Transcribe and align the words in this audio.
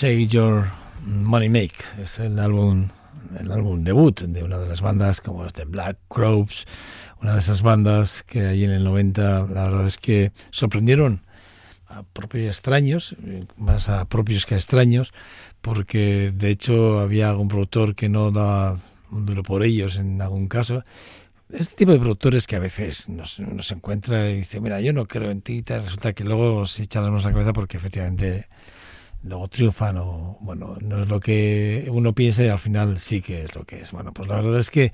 Say 0.00 0.28
Your 0.28 0.64
Money 1.04 1.50
Make. 1.50 1.74
Es 2.02 2.18
el 2.20 2.38
álbum, 2.38 2.88
el 3.38 3.52
álbum 3.52 3.84
debut 3.84 4.18
de 4.22 4.42
una 4.42 4.56
de 4.56 4.66
las 4.66 4.80
bandas 4.80 5.20
como 5.20 5.44
las 5.44 5.52
Black 5.52 5.98
Crowes, 6.08 6.64
una 7.20 7.34
de 7.34 7.40
esas 7.40 7.60
bandas 7.60 8.22
que 8.22 8.46
allí 8.46 8.64
en 8.64 8.70
el 8.70 8.82
90 8.82 9.48
la 9.52 9.64
verdad 9.64 9.86
es 9.86 9.98
que 9.98 10.32
sorprendieron 10.52 11.20
a 11.86 12.02
propios 12.02 12.46
extraños, 12.46 13.14
más 13.58 13.90
a 13.90 14.06
propios 14.06 14.46
que 14.46 14.54
a 14.54 14.56
extraños, 14.56 15.12
porque 15.60 16.32
de 16.34 16.48
hecho 16.48 17.00
había 17.00 17.28
algún 17.28 17.48
productor 17.48 17.94
que 17.94 18.08
no 18.08 18.30
daba 18.30 18.78
un 19.10 19.26
duro 19.26 19.42
por 19.42 19.62
ellos 19.62 19.96
en 19.96 20.22
algún 20.22 20.48
caso, 20.48 20.82
este 21.50 21.76
tipo 21.76 21.92
de 21.92 21.98
productores 21.98 22.46
que 22.46 22.56
a 22.56 22.60
veces 22.60 23.10
nos, 23.10 23.38
nos 23.38 23.70
encuentra 23.70 24.30
y 24.30 24.38
dice, 24.38 24.62
mira, 24.62 24.80
yo 24.80 24.94
no 24.94 25.06
creo 25.06 25.30
en 25.30 25.42
ti, 25.42 25.62
y 25.62 25.70
resulta 25.70 26.14
que 26.14 26.24
luego 26.24 26.66
se 26.66 26.84
echa 26.84 27.02
la 27.02 27.10
cabeza 27.22 27.52
porque 27.52 27.76
efectivamente 27.76 28.46
luego 29.22 29.48
triunfan 29.48 29.98
o 29.98 30.38
bueno, 30.40 30.76
no 30.80 31.02
es 31.02 31.08
lo 31.08 31.20
que 31.20 31.88
uno 31.90 32.14
piensa 32.14 32.44
y 32.44 32.48
al 32.48 32.58
final 32.58 32.98
sí 32.98 33.20
que 33.20 33.42
es 33.42 33.54
lo 33.54 33.64
que 33.64 33.82
es. 33.82 33.92
Bueno, 33.92 34.12
pues 34.12 34.28
la 34.28 34.36
verdad 34.36 34.58
es 34.58 34.70
que 34.70 34.92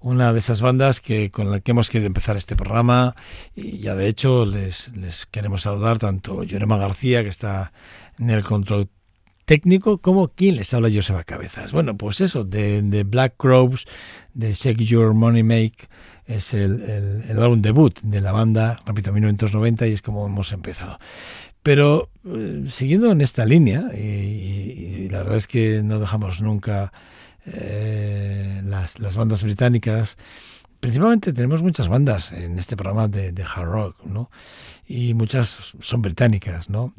una 0.00 0.32
de 0.32 0.38
esas 0.38 0.60
bandas 0.60 1.00
que 1.00 1.30
con 1.30 1.50
la 1.50 1.60
que 1.60 1.70
hemos 1.70 1.90
querido 1.90 2.06
empezar 2.06 2.36
este 2.36 2.56
programa 2.56 3.14
y 3.54 3.78
ya 3.78 3.94
de 3.94 4.08
hecho 4.08 4.46
les, 4.46 4.94
les 4.96 5.26
queremos 5.26 5.62
saludar 5.62 5.98
tanto 5.98 6.42
Yorema 6.42 6.78
García 6.78 7.22
que 7.22 7.28
está 7.28 7.72
en 8.18 8.30
el 8.30 8.44
control 8.44 8.88
técnico 9.50 9.98
como 9.98 10.28
quien 10.28 10.56
les 10.56 10.72
habla 10.74 10.90
Joseba 10.92 11.24
Cabezas. 11.24 11.72
Bueno, 11.72 11.96
pues 11.96 12.20
eso, 12.20 12.44
de, 12.44 13.04
Black 13.04 13.34
Crowes, 13.36 13.84
de 14.32 14.52
Shake 14.52 14.84
Your 14.84 15.12
Money 15.12 15.42
Make, 15.42 15.88
es 16.24 16.54
el, 16.54 16.82
el, 16.82 17.24
el 17.28 17.42
álbum 17.42 17.60
debut 17.60 17.98
de 18.02 18.20
la 18.20 18.30
banda, 18.30 18.78
repito, 18.86 19.12
1990 19.12 19.88
y 19.88 19.92
es 19.94 20.02
como 20.02 20.24
hemos 20.24 20.52
empezado. 20.52 21.00
Pero 21.62 22.08
eh, 22.24 22.64
siguiendo 22.68 23.10
en 23.12 23.20
esta 23.20 23.44
línea, 23.44 23.90
y, 23.94 23.98
y, 23.98 25.08
la 25.10 25.18
verdad 25.18 25.36
es 25.36 25.46
que 25.46 25.82
no 25.82 25.98
dejamos 25.98 26.40
nunca 26.40 26.92
eh, 27.46 28.62
las, 28.64 28.98
las, 28.98 29.16
bandas 29.16 29.42
británicas, 29.42 30.16
principalmente 30.80 31.32
tenemos 31.32 31.62
muchas 31.62 31.88
bandas 31.88 32.32
en 32.32 32.58
este 32.58 32.76
programa 32.76 33.08
de, 33.08 33.32
de, 33.32 33.42
hard 33.42 33.68
rock, 33.68 34.04
¿no? 34.04 34.30
Y 34.86 35.14
muchas 35.14 35.74
son 35.80 36.02
británicas, 36.02 36.70
¿no? 36.70 36.94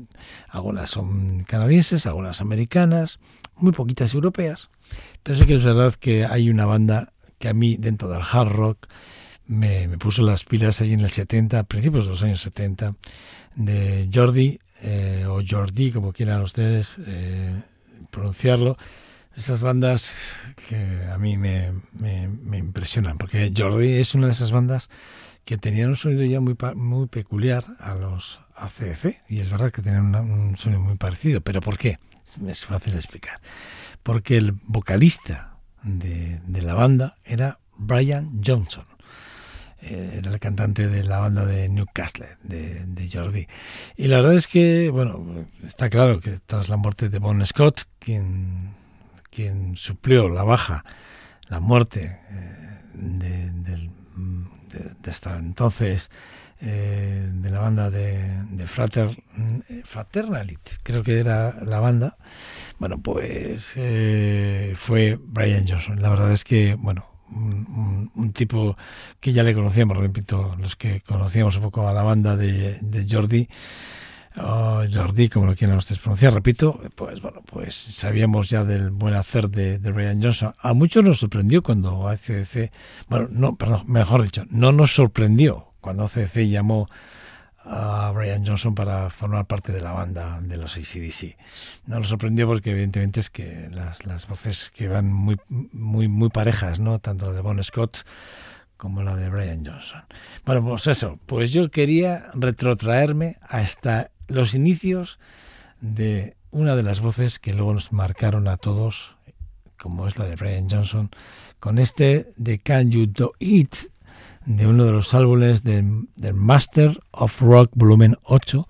Algunas 0.50 0.92
son 0.92 1.44
canadienses, 1.44 2.06
algunas 2.06 2.42
americanas, 2.42 3.20
muy 3.56 3.72
poquitas 3.72 4.14
europeas, 4.14 4.70
pero 5.24 5.38
sí 5.38 5.46
que 5.46 5.56
es 5.56 5.64
verdad 5.64 5.94
que 5.96 6.26
hay 6.26 6.50
una 6.50 6.66
banda 6.66 7.14
que 7.40 7.50
a 7.50 7.54
mí 7.54 7.78
dentro 7.78 8.10
del 8.10 8.22
hard 8.22 8.50
rock 8.50 8.88
me, 9.48 9.88
me 9.88 9.98
puso 9.98 10.22
las 10.22 10.46
pilas 10.46 10.82
ahí 10.82 10.94
en 10.94 11.02
el 11.02 11.10
70, 11.10 11.64
principios 11.64 12.06
de 12.06 12.12
los 12.12 12.24
años 12.24 12.42
70, 12.42 12.96
de 13.56 14.10
Jordi, 14.14 14.60
eh, 14.82 15.26
o 15.28 15.42
Jordi, 15.48 15.92
como 15.92 16.14
quieran 16.14 16.42
ustedes 16.42 16.98
eh, 17.06 17.62
pronunciarlo, 18.10 18.78
esas 19.36 19.64
bandas 19.64 20.14
que 20.68 21.06
a 21.06 21.18
mí 21.18 21.38
me, 21.38 21.72
me, 21.94 22.58
impresionan, 22.58 23.18
porque 23.18 23.54
Jordi 23.56 23.94
es 23.94 24.14
una 24.14 24.28
de 24.28 24.34
esas 24.34 24.52
bandas 24.52 24.90
que 25.46 25.58
tenían 25.58 25.90
un 25.90 25.96
sonido 25.96 26.26
ya 26.26 26.42
muy, 26.42 26.56
muy 26.76 27.08
peculiar 27.08 27.66
a 27.80 27.96
los 27.96 28.42
ACF, 28.56 29.06
y 29.30 29.40
es 29.40 29.50
verdad 29.50 29.72
que 29.72 29.82
tenían 29.82 30.14
un 30.16 30.58
sonido 30.58 30.82
muy 30.82 30.98
parecido, 30.98 31.42
pero 31.42 31.62
¿por 31.62 31.78
qué? 31.78 32.00
Es 32.48 32.66
fácil 32.66 32.94
de 32.94 33.00
explicar. 33.00 33.42
Porque 34.04 34.38
el 34.38 34.54
vocalista 34.64 35.58
de, 35.84 36.40
de 36.46 36.62
la 36.62 36.74
banda 36.74 37.18
era 37.24 37.60
Brian 37.78 38.42
Johnson 38.46 38.86
era 39.82 40.32
el 40.32 40.40
cantante 40.40 40.88
de 40.88 41.04
la 41.04 41.20
banda 41.20 41.46
de 41.46 41.68
Newcastle, 41.70 42.28
de, 42.44 42.86
de, 42.86 43.10
Jordi. 43.10 43.48
Y 43.96 44.08
la 44.08 44.18
verdad 44.18 44.36
es 44.36 44.48
que, 44.48 44.90
bueno, 44.90 45.48
está 45.64 45.90
claro 45.90 46.20
que 46.20 46.40
tras 46.46 46.70
la 46.70 46.78
muerte 46.78 47.10
de 47.10 47.20
Bon 47.20 47.46
Scott, 47.46 47.84
quien, 48.00 48.76
quien 49.30 49.76
suplió 49.76 50.30
la 50.30 50.44
baja, 50.44 50.86
la 51.48 51.60
muerte 51.60 52.18
eh, 52.30 52.80
de, 52.94 53.52
de, 53.52 53.90
de, 55.02 55.12
hasta 55.12 55.38
entonces 55.38 56.10
eh, 56.62 57.28
de 57.34 57.50
la 57.50 57.60
banda 57.60 57.90
de, 57.90 58.44
de 58.52 58.68
Frater, 58.68 59.10
Fraternalit, 59.84 60.60
creo 60.84 61.02
que 61.02 61.20
era 61.20 61.58
la 61.66 61.80
banda, 61.80 62.18
bueno, 62.78 63.02
pues 63.02 63.74
eh, 63.76 64.74
fue 64.78 65.20
Brian 65.20 65.68
Johnson. 65.68 66.02
La 66.02 66.10
verdad 66.10 66.32
es 66.32 66.44
que, 66.44 66.76
bueno, 66.76 67.11
un, 67.32 68.12
un, 68.16 68.34
tipo 68.34 68.78
que 69.20 69.34
ya 69.34 69.44
le 69.44 69.54
conocíamos, 69.54 69.98
repito, 69.98 70.56
los 70.60 70.76
que 70.76 71.02
conocíamos 71.02 71.56
un 71.56 71.64
poco 71.64 71.88
a 71.88 71.94
la 71.94 72.04
banda 72.04 72.36
de, 72.36 72.80
Jordi, 73.10 73.48
Jordi, 74.36 75.30
como 75.30 75.46
lo 75.46 75.56
quieran 75.56 75.78
ustedes 75.78 76.00
pronunciar, 76.00 76.34
repito, 76.34 76.80
pues 76.96 77.22
bueno, 77.22 77.42
pues 77.46 77.76
sabíamos 77.76 78.50
ya 78.50 78.64
del 78.64 78.92
buen 78.92 79.14
hacer 79.14 79.50
de, 79.50 79.78
de 79.80 79.92
Brian 79.92 80.22
Johnson. 80.22 80.54
A 80.60 80.74
muchos 80.74 81.04
nos 81.04 81.20
sorprendió 81.20 81.62
cuando 81.62 82.08
ACDC, 82.08 82.72
bueno, 83.10 83.28
no, 83.32 83.56
perdón, 83.56 83.84
mejor 83.88 84.24
dicho, 84.24 84.46
no 84.50 84.72
nos 84.72 84.94
sorprendió 84.94 85.68
cuando 85.82 86.04
ACDC 86.06 86.48
llamó 86.48 86.88
a 87.64 88.12
Brian 88.16 88.46
Johnson 88.46 88.76
para 88.76 89.10
formar 89.10 89.46
parte 89.46 89.72
de 89.72 89.82
la 89.82 89.92
banda 89.92 90.40
de 90.42 90.58
los 90.58 90.78
ACDC. 90.78 91.38
No 91.86 92.00
nos 92.00 92.10
sorprendió 92.10 92.48
porque 92.48 92.72
evidentemente 92.72 93.20
es 93.20 93.30
que 93.30 93.70
las, 93.72 94.06
las 94.06 94.28
voces 94.28 94.72
que 94.72 94.88
van 94.88 95.12
muy, 95.12 95.38
muy, 95.50 96.08
muy 96.08 96.30
parejas, 96.30 96.80
¿no? 96.80 97.00
Tanto 97.00 97.28
la 97.28 97.34
de 97.34 97.42
Bon 97.42 97.64
Scott 97.64 98.06
como 98.78 99.04
la 99.04 99.16
de 99.16 99.30
Brian 99.30 99.64
Johnson. 99.64 100.02
Bueno, 100.44 100.64
pues 100.66 100.88
eso, 100.88 101.20
pues 101.28 101.52
yo 101.52 101.70
quería 101.70 102.32
retrotraerme 102.34 103.38
hasta 103.48 104.10
los 104.28 104.56
inicios 104.56 105.20
de 105.82 106.36
una 106.50 106.76
de 106.76 106.82
las 106.82 107.00
voces 107.00 107.38
que 107.38 107.54
luego 107.54 107.76
nos 107.76 107.92
marcaron 107.92 108.48
a 108.48 108.58
todos, 108.58 109.16
como 109.78 110.08
es 110.08 110.18
la 110.18 110.26
de 110.26 110.36
Brian 110.36 110.68
Johnson, 110.68 111.12
con 111.60 111.78
este 111.78 112.32
de 112.38 112.58
Can 112.58 112.90
You 112.90 113.06
Do 113.06 113.34
It, 113.38 113.76
de 114.56 114.68
uno 114.68 114.86
de 114.86 114.92
los 114.92 115.14
álbumes 115.14 115.64
del 115.64 116.08
de 116.16 116.34
Master 116.34 117.00
of 117.12 117.42
Rock 117.42 117.72
volumen 117.74 118.16
8, 118.24 118.68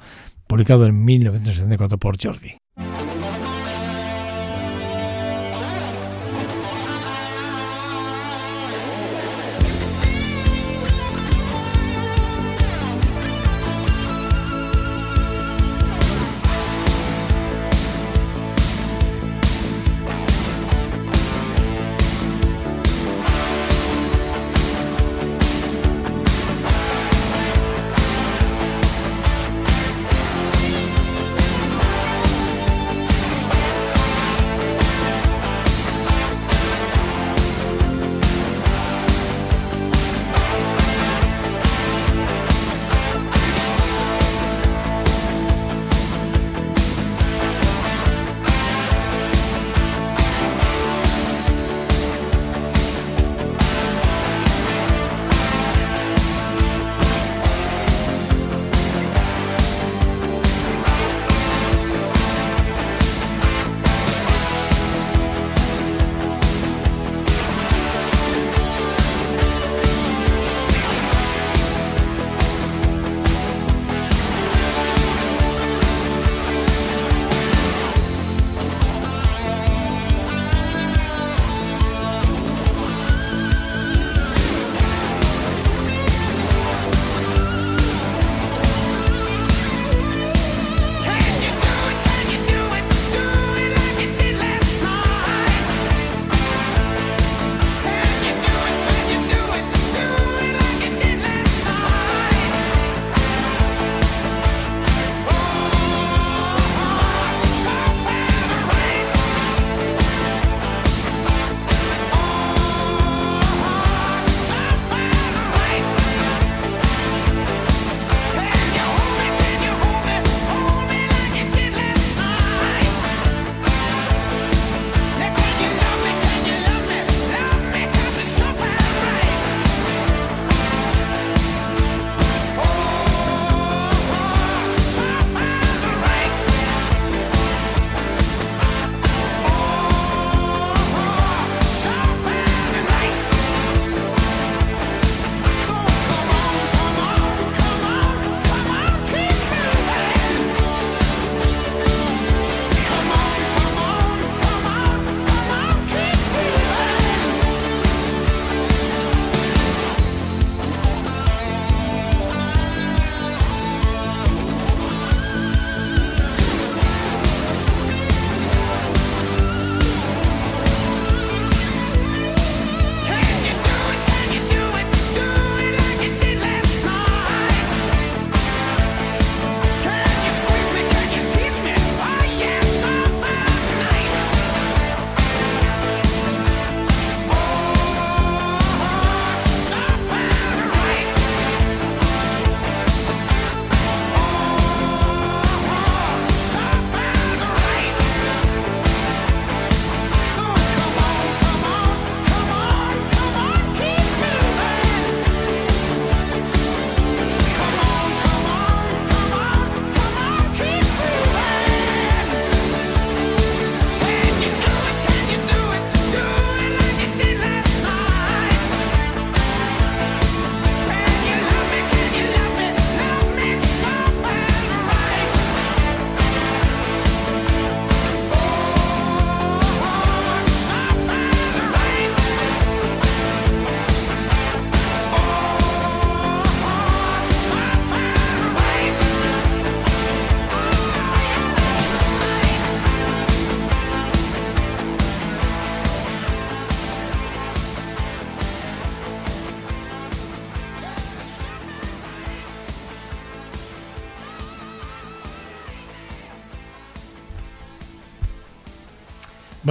publicado 0.48 0.86
en 0.86 1.04
1974 1.04 1.98
por 1.98 2.18
Jordi. 2.22 2.61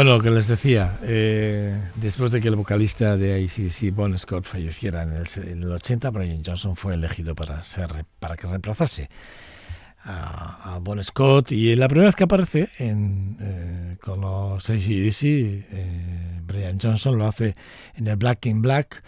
Bueno, 0.00 0.16
lo 0.16 0.22
que 0.22 0.30
les 0.30 0.46
decía, 0.46 0.98
eh, 1.02 1.78
después 1.96 2.32
de 2.32 2.40
que 2.40 2.48
el 2.48 2.56
vocalista 2.56 3.18
de 3.18 3.44
ACC, 3.44 3.94
Bon 3.94 4.18
Scott, 4.18 4.46
falleciera 4.46 5.02
en 5.02 5.12
el, 5.12 5.72
80, 5.72 6.08
Brian 6.08 6.42
Johnson 6.42 6.74
fue 6.74 6.94
elegido 6.94 7.34
para, 7.34 7.60
ser, 7.60 8.06
para 8.18 8.34
que 8.38 8.46
reemplazase 8.46 9.10
a, 10.02 10.78
Bon 10.80 11.04
Scott. 11.04 11.52
Y 11.52 11.76
la 11.76 11.86
primera 11.86 12.06
vez 12.06 12.16
que 12.16 12.24
aparece 12.24 12.70
en, 12.78 13.36
eh, 13.42 13.96
con 14.00 14.22
los 14.22 14.70
ACDC, 14.70 15.22
eh, 15.22 16.40
Brian 16.44 16.78
Johnson 16.80 17.18
lo 17.18 17.26
hace 17.26 17.54
en 17.94 18.06
el 18.06 18.16
Black 18.16 18.46
in 18.46 18.62
Black. 18.62 19.02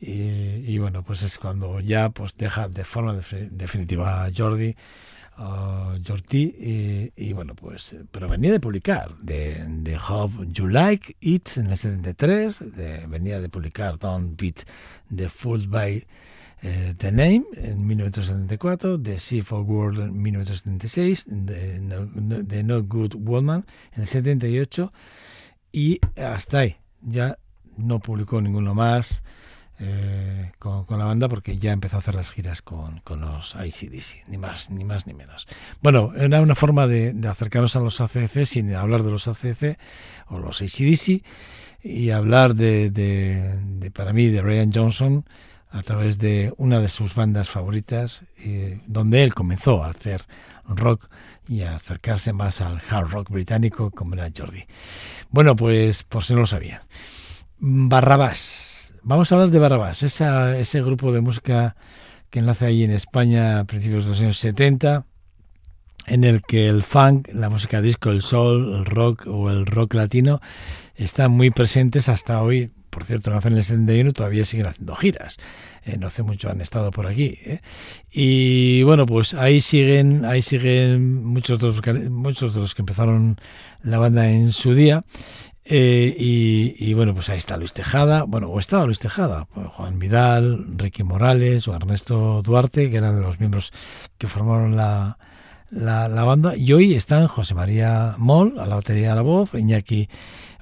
Y, 0.00 0.76
bueno, 0.78 1.04
pues 1.04 1.22
es 1.22 1.38
cuando 1.38 1.78
ya 1.78 2.08
pues 2.08 2.34
deja 2.36 2.68
de 2.68 2.82
forma 2.82 3.20
definitiva 3.52 4.24
a 4.24 4.30
Jordi 4.36 4.74
uh, 5.38 5.98
y, 6.30 7.32
bueno 7.32 7.54
pues 7.54 7.96
pero 8.10 8.28
venía 8.28 8.52
de 8.52 8.60
publicar 8.60 9.16
de, 9.18 9.64
de 9.66 9.96
Hope 9.96 10.46
You 10.48 10.68
Like 10.68 11.16
It 11.20 11.56
en 11.56 11.68
el 11.68 11.76
73 11.76 12.64
venía 13.08 13.40
de 13.40 13.48
publicar 13.48 13.98
Don't 13.98 14.40
Beat 14.40 14.64
the 15.14 15.28
Fool 15.28 15.66
by 15.68 16.06
eh, 16.62 16.94
The 16.96 17.10
Name 17.10 17.44
en 17.56 17.86
1974 17.86 19.00
The 19.02 19.18
Sea 19.18 19.42
for 19.42 19.62
World 19.62 20.00
en 20.00 20.22
1976 20.22 21.26
The 21.46 21.80
no, 21.80 22.06
no, 22.06 22.82
Good 22.84 23.14
Woman 23.16 23.66
en 23.94 24.02
el 24.02 24.06
78 24.06 24.92
y 25.72 26.00
hasta 26.16 26.60
ahí 26.60 26.76
ya 27.00 27.38
no 27.76 27.98
publicó 28.00 28.40
ninguno 28.40 28.74
más 28.74 29.24
eh, 29.84 30.52
con, 30.60 30.86
la 30.88 31.04
banda 31.04 31.28
porque 31.28 31.58
ya 31.58 31.72
empezó 31.72 31.96
a 31.96 31.98
hacer 31.98 32.14
las 32.14 32.30
giras 32.30 32.62
con, 32.62 33.00
con, 33.00 33.20
los 33.20 33.56
ICDC, 33.56 34.28
ni 34.28 34.38
más, 34.38 34.70
ni 34.70 34.84
más 34.84 35.08
ni 35.08 35.14
menos. 35.14 35.48
Bueno, 35.82 36.12
era 36.16 36.40
una 36.40 36.54
forma 36.54 36.86
de, 36.86 37.12
acercarnos 37.28 37.74
a 37.74 37.80
los 37.80 38.00
ACDC 38.00 38.44
sin 38.44 38.72
hablar 38.74 39.02
de 39.02 39.10
los 39.10 39.26
ACDC 39.26 39.78
o 40.28 40.38
los 40.38 40.62
ICDC 40.62 41.24
y 41.82 42.10
hablar 42.10 42.54
de, 42.54 42.90
de, 42.90 43.90
para 43.90 44.12
mí, 44.12 44.28
de 44.28 44.40
Ryan 44.40 44.70
Johnson 44.72 45.24
a 45.70 45.82
través 45.82 46.18
de 46.18 46.54
una 46.58 46.78
de 46.78 46.88
sus 46.88 47.16
bandas 47.16 47.48
favoritas, 47.48 48.22
eh, 48.36 48.80
donde 48.86 49.24
él 49.24 49.34
comenzó 49.34 49.82
a 49.82 49.90
hacer 49.90 50.22
rock 50.68 51.08
y 51.48 51.62
a 51.62 51.74
acercarse 51.74 52.32
más 52.32 52.60
al 52.60 52.80
hard 52.88 53.08
rock 53.08 53.30
británico 53.30 53.90
como 53.90 54.14
era 54.14 54.30
Jordi. 54.36 54.64
Bueno, 55.30 55.56
pues 55.56 56.04
por 56.04 56.22
si 56.22 56.34
no 56.34 56.40
lo 56.40 56.46
sabían. 56.46 56.82
Barrabás 57.58 58.71
Vamos 59.04 59.32
a 59.32 59.34
hablar 59.34 59.50
de 59.50 59.58
Barrabás, 59.58 60.00
ese 60.04 60.80
grupo 60.80 61.10
de 61.10 61.20
música 61.20 61.74
que 62.30 62.40
nace 62.40 62.66
ahí 62.66 62.84
en 62.84 62.92
España 62.92 63.58
a 63.58 63.64
principios 63.64 64.04
de 64.04 64.10
los 64.10 64.20
años 64.20 64.38
70, 64.38 65.06
en 66.06 66.22
el 66.22 66.42
que 66.42 66.68
el 66.68 66.84
funk, 66.84 67.28
la 67.32 67.48
música 67.48 67.82
disco, 67.82 68.10
el 68.10 68.22
soul, 68.22 68.72
el 68.76 68.84
rock 68.84 69.26
o 69.26 69.50
el 69.50 69.66
rock 69.66 69.94
latino 69.94 70.40
están 70.94 71.32
muy 71.32 71.50
presentes 71.50 72.08
hasta 72.08 72.40
hoy. 72.42 72.70
Por 72.90 73.02
cierto, 73.02 73.32
nacen 73.32 73.54
en 73.54 73.58
el 73.58 73.64
71 73.64 74.12
todavía 74.12 74.44
siguen 74.44 74.66
haciendo 74.66 74.94
giras. 74.94 75.36
Eh, 75.84 75.96
no 75.98 76.06
hace 76.06 76.22
mucho 76.22 76.48
han 76.48 76.60
estado 76.60 76.92
por 76.92 77.08
aquí. 77.08 77.38
¿eh? 77.44 77.60
Y 78.12 78.84
bueno, 78.84 79.04
pues 79.06 79.34
ahí 79.34 79.62
siguen, 79.62 80.24
ahí 80.24 80.42
siguen 80.42 81.24
muchos 81.24 81.58
de, 81.58 81.66
los, 81.66 82.10
muchos 82.10 82.54
de 82.54 82.60
los 82.60 82.76
que 82.76 82.82
empezaron 82.82 83.40
la 83.82 83.98
banda 83.98 84.30
en 84.30 84.52
su 84.52 84.74
día. 84.74 85.04
Eh, 85.64 86.14
y, 86.18 86.92
bueno, 86.94 87.14
pues 87.14 87.28
ahí 87.28 87.38
está 87.38 87.56
Luis 87.56 87.72
Tejada, 87.72 88.24
bueno, 88.24 88.48
o 88.48 88.58
estaba 88.58 88.84
Luis 88.84 88.98
Tejada, 88.98 89.46
pues 89.54 89.68
Juan 89.68 89.98
Vidal, 89.98 90.66
Ricky 90.76 91.04
Morales 91.04 91.68
o 91.68 91.74
Ernesto 91.74 92.42
Duarte, 92.42 92.90
que 92.90 92.96
eran 92.96 93.22
los 93.22 93.38
miembros 93.38 93.72
que 94.18 94.26
formaron 94.26 94.76
la, 94.76 95.18
la, 95.70 96.24
banda. 96.24 96.56
Y 96.56 96.72
hoy 96.72 96.94
están 96.94 97.28
José 97.28 97.54
María 97.54 98.14
Moll 98.18 98.58
a 98.58 98.66
la 98.66 98.74
batería 98.74 99.12
a 99.12 99.14
la 99.14 99.22
voz, 99.22 99.54
Iñaki 99.54 100.08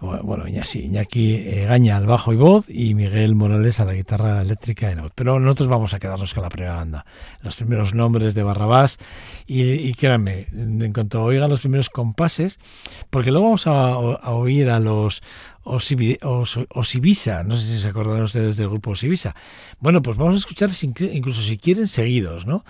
bueno, 0.01 0.45
sí, 0.65 0.87
Iñaki 0.87 1.35
eh, 1.35 1.67
Gaña 1.69 1.97
al 1.97 2.07
bajo 2.07 2.33
y 2.33 2.37
voz 2.37 2.65
y 2.69 2.95
Miguel 2.95 3.35
Morales 3.35 3.81
a 3.81 3.85
la 3.85 3.93
guitarra 3.93 4.41
eléctrica 4.41 4.91
y 4.91 4.95
la 4.95 5.03
voz. 5.03 5.13
Pero 5.15 5.39
nosotros 5.39 5.69
vamos 5.69 5.93
a 5.93 5.99
quedarnos 5.99 6.33
con 6.33 6.43
la 6.43 6.49
primera 6.49 6.77
banda, 6.77 7.05
los 7.43 7.57
primeros 7.57 7.95
nombres 7.95 8.35
de 8.35 8.43
Barrabás 8.43 8.99
y, 9.47 9.63
y 9.63 9.95
créanme, 9.95 10.47
en 10.53 10.93
cuanto 10.93 11.23
oigan 11.23 11.51
los 11.51 11.61
primeros 11.61 11.91
compases, 11.91 12.59
porque 13.11 13.31
luego 13.31 13.47
vamos 13.47 13.67
a, 13.67 13.99
oír 14.33 14.71
a 14.71 14.81
los 14.81 15.23
Osibisa, 15.63 17.45
no 17.45 17.57
sé 17.57 17.67
si 17.67 17.81
se 17.81 17.89
acordarán 17.89 18.23
ustedes 18.23 18.57
del 18.57 18.71
grupo 18.71 18.93
Osibisa. 18.93 19.35
Bueno, 19.79 20.01
pues 20.01 20.17
vamos 20.17 20.35
a 20.35 20.39
escuchar 20.39 20.71
incluso 21.13 21.43
si 21.43 21.59
quieren 21.59 21.87
seguidos, 21.87 22.47
¿no? 22.47 22.65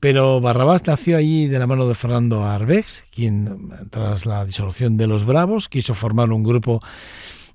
Pero 0.00 0.40
Barrabás 0.40 0.86
nació 0.86 1.16
allí 1.16 1.46
de 1.46 1.58
la 1.58 1.66
mano 1.66 1.88
de 1.88 1.94
Fernando 1.94 2.44
Arbex, 2.44 3.04
quien 3.10 3.70
tras 3.90 4.26
la 4.26 4.44
disolución 4.44 4.96
de 4.96 5.06
los 5.06 5.24
Bravos 5.24 5.68
quiso 5.68 5.94
formar 5.94 6.30
un 6.30 6.42
grupo 6.42 6.82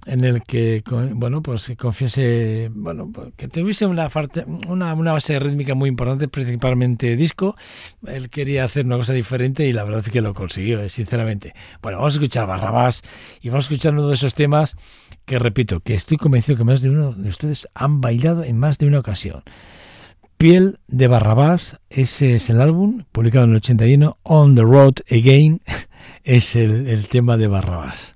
en 0.05 0.23
el 0.23 0.43
que 0.43 0.81
bueno 1.13 1.41
pues 1.41 1.71
confiese 1.77 2.71
bueno 2.73 3.11
pues, 3.13 3.33
que 3.35 3.47
tuviese 3.47 3.85
una, 3.85 4.09
una, 4.67 5.13
base 5.13 5.39
rítmica 5.39 5.75
muy 5.75 5.89
importante 5.89 6.27
principalmente 6.27 7.15
disco. 7.15 7.55
Él 8.07 8.29
quería 8.29 8.63
hacer 8.63 8.85
una 8.85 8.97
cosa 8.97 9.13
diferente 9.13 9.67
y 9.67 9.73
la 9.73 9.83
verdad 9.83 10.01
es 10.01 10.09
que 10.09 10.21
lo 10.21 10.33
consiguió 10.33 10.81
eh, 10.81 10.89
sinceramente. 10.89 11.53
Bueno 11.81 11.97
vamos 11.97 12.13
a 12.13 12.17
escuchar 12.17 12.47
Barrabás 12.47 13.01
y 13.41 13.49
vamos 13.49 13.65
a 13.65 13.67
escuchar 13.67 13.93
uno 13.93 14.07
de 14.07 14.15
esos 14.15 14.33
temas 14.33 14.75
que 15.25 15.37
repito 15.37 15.81
que 15.81 15.95
estoy 15.95 16.17
convencido 16.17 16.57
que 16.57 16.63
más 16.63 16.81
de 16.81 16.89
uno 16.89 17.11
de 17.13 17.29
ustedes 17.29 17.67
han 17.73 18.01
bailado 18.01 18.43
en 18.43 18.57
más 18.57 18.77
de 18.77 18.87
una 18.87 18.99
ocasión 18.99 19.43
Piel 20.39 20.79
de 20.87 21.09
Barrabás, 21.09 21.81
ese 21.89 22.35
es 22.35 22.49
el 22.49 22.61
álbum, 22.61 23.03
publicado 23.11 23.43
en 23.43 23.51
el 23.51 23.57
81, 23.57 24.19
On 24.23 24.55
the 24.55 24.61
Road 24.61 24.93
Again, 25.11 25.59
es 26.23 26.55
el, 26.55 26.87
el 26.87 27.09
tema 27.09 27.35
de 27.35 27.47
Barrabás. 27.47 28.15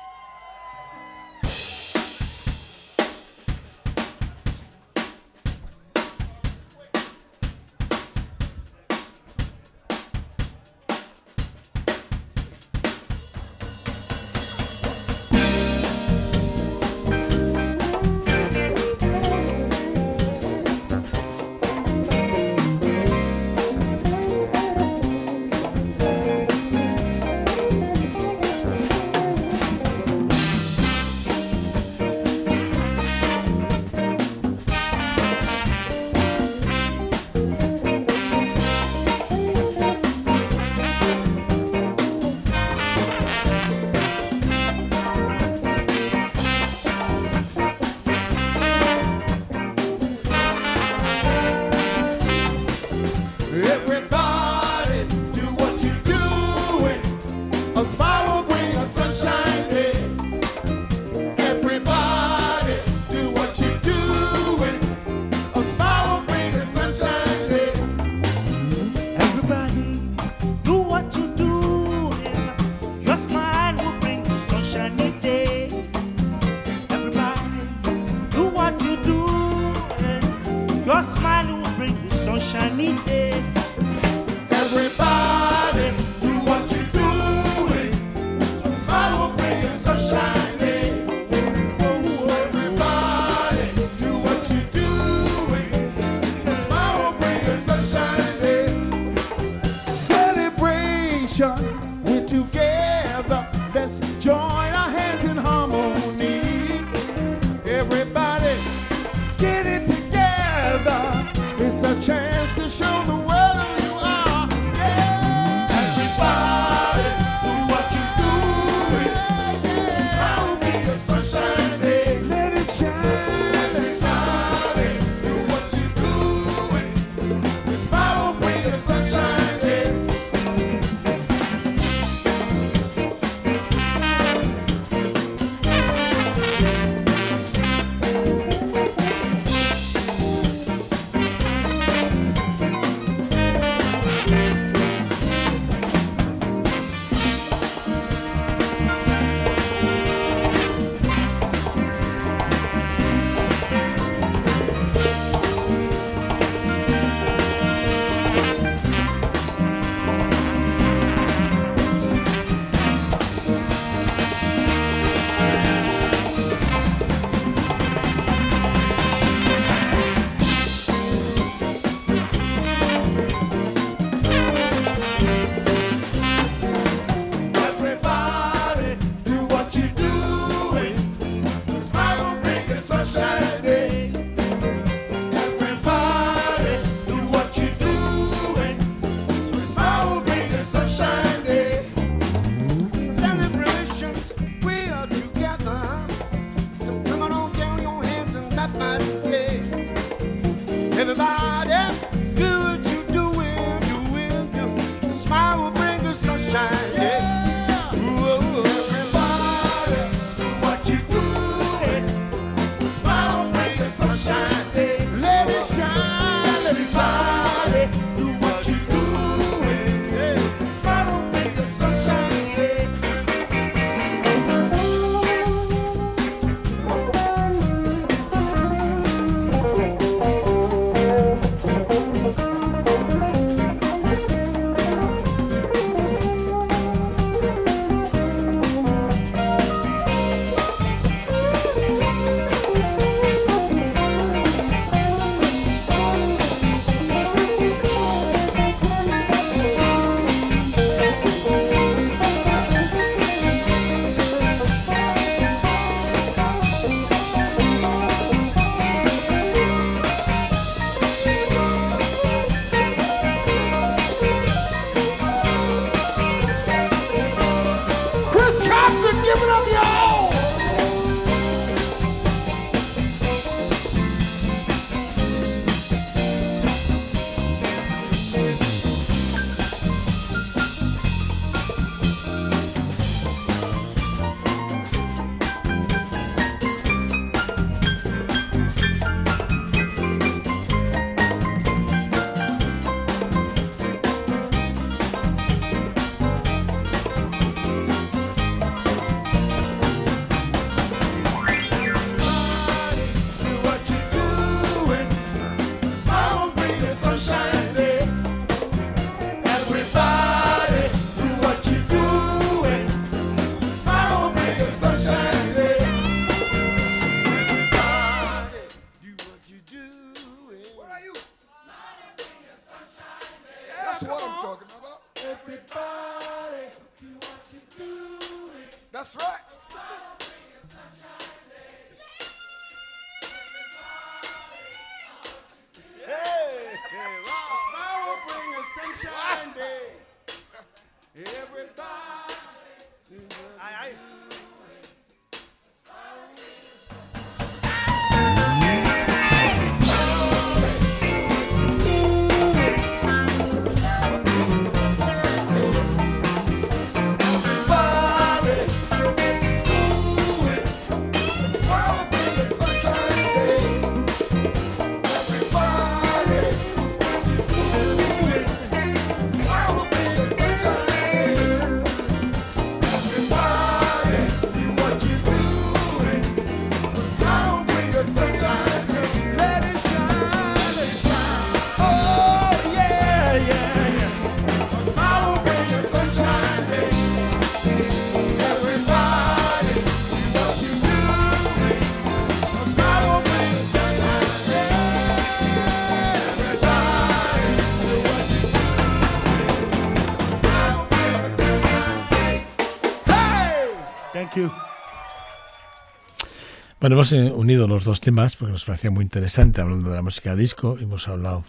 Bueno, 406.81 406.95
hemos 406.95 407.13
eh, 407.13 407.31
unido 407.31 407.67
los 407.67 407.83
dos 407.83 408.01
temas 408.01 408.35
porque 408.35 408.53
nos 408.53 408.65
parecía 408.65 408.89
muy 408.89 409.03
interesante 409.03 409.61
hablando 409.61 409.91
de 409.91 409.95
la 409.97 410.01
música 410.01 410.35
disco. 410.35 410.79
Hemos 410.81 411.07
hablado 411.07 411.45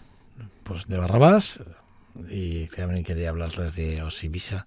pues, 0.62 0.86
de 0.88 0.98
Barrabás 0.98 1.58
y 2.28 2.66
también 2.66 3.02
quería 3.02 3.30
hablarles 3.30 3.74
de 3.74 4.02
Osibisa, 4.02 4.66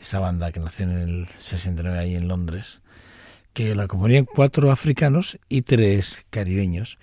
esa 0.00 0.18
banda 0.18 0.50
que 0.50 0.58
nació 0.58 0.86
en 0.86 0.98
el 0.98 1.26
69 1.28 2.00
ahí 2.00 2.16
en 2.16 2.26
Londres, 2.26 2.80
que 3.52 3.76
la 3.76 3.86
componían 3.86 4.24
cuatro 4.24 4.72
africanos 4.72 5.38
y 5.48 5.62
tres 5.62 6.26
caribeños. 6.30 6.98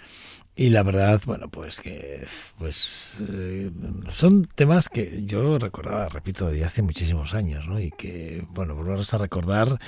Y 0.57 0.71
la 0.71 0.83
verdad, 0.83 1.21
bueno, 1.25 1.47
pues 1.47 1.79
que 1.79 2.27
pues 2.57 3.23
eh, 3.29 3.71
son 4.09 4.45
temas 4.55 4.89
que 4.89 5.23
yo 5.25 5.57
recordaba, 5.57 6.09
repito, 6.09 6.49
de 6.49 6.65
hace 6.65 6.81
muchísimos 6.81 7.33
años, 7.33 7.65
¿no? 7.65 7.79
Y 7.79 7.91
que, 7.91 8.45
bueno, 8.49 8.75
volverlos 8.75 9.13
a 9.13 9.19
recordar 9.19 9.79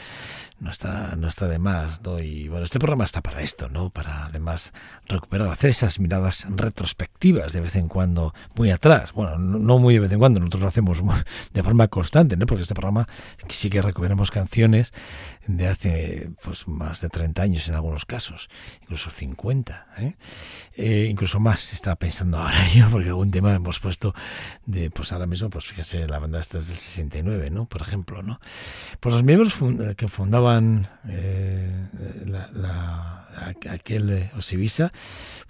no 0.62 0.69
está, 0.69 1.15
no 1.17 1.28
está 1.28 1.47
de 1.47 1.58
más, 1.58 2.02
¿no? 2.04 2.19
Y 2.19 2.47
bueno, 2.47 2.63
este 2.63 2.78
programa 2.78 3.04
está 3.04 3.21
para 3.21 3.41
esto, 3.41 3.67
¿no? 3.67 3.89
Para 3.89 4.26
además 4.28 4.74
recuperar, 5.08 5.47
hacer 5.50 5.71
esas 5.71 6.00
miradas 6.00 6.45
retrospectivas 6.50 7.52
de 7.52 7.62
vez 7.62 7.76
en 7.76 7.88
cuando, 7.88 8.36
muy 8.54 8.69
atrás. 8.69 9.12
Bueno, 9.12 9.39
no, 9.39 9.80
muy 9.80 9.95
de 9.95 10.02
vez 10.02 10.12
en 10.12 10.19
cuando, 10.19 10.39
nosotros 10.39 10.62
lo 10.62 10.67
hacemos 10.67 11.02
de 11.54 11.63
forma 11.63 11.88
constante, 11.88 12.38
¿no? 12.38 12.45
Porque 12.45 12.62
este 12.62 12.76
programa 12.76 13.08
sí 13.50 13.71
que 13.71 13.82
recuperamos 13.82 14.30
canciones 14.30 14.93
de 15.47 15.67
hace 15.67 16.30
pues 16.43 16.67
más 16.67 17.02
de 17.02 17.10
30 17.10 17.41
años 17.41 17.67
en 17.67 17.74
algunos 17.74 18.06
casos, 18.06 18.47
incluso 18.84 19.10
50, 19.10 19.88
¿eh? 19.97 20.15
Eh, 20.76 21.08
incluso 21.10 21.39
más 21.39 21.74
está 21.74 21.95
pensando 21.95 22.38
ahora 22.38 22.67
yo, 22.76 22.88
porque 22.91 23.10
algún 23.10 23.32
tema 23.32 23.56
hemos 23.56 23.80
puesto 23.80 24.13
de, 24.67 24.91
pues 24.91 25.12
ahora 25.12 25.26
mismo, 25.26 25.50
pues 25.50 25.65
fíjese, 25.65 26.08
la 26.08 26.19
banda 26.19 26.39
esta 26.39 26.60
es 26.60 26.67
del 26.67 26.78
69, 26.78 27.50
¿no? 27.50 27.65
Por 27.65 27.82
ejemplo, 27.82 28.21
¿no? 28.21 28.39
Pues 29.00 29.13
los 29.15 29.24
miembros 29.24 29.54
fun- 29.56 29.95
que 29.95 30.08
fundaban 30.08 30.51
eh, 31.08 31.88
aquel 33.70 34.10
eh, 34.10 34.32
Osibisa 34.38 34.92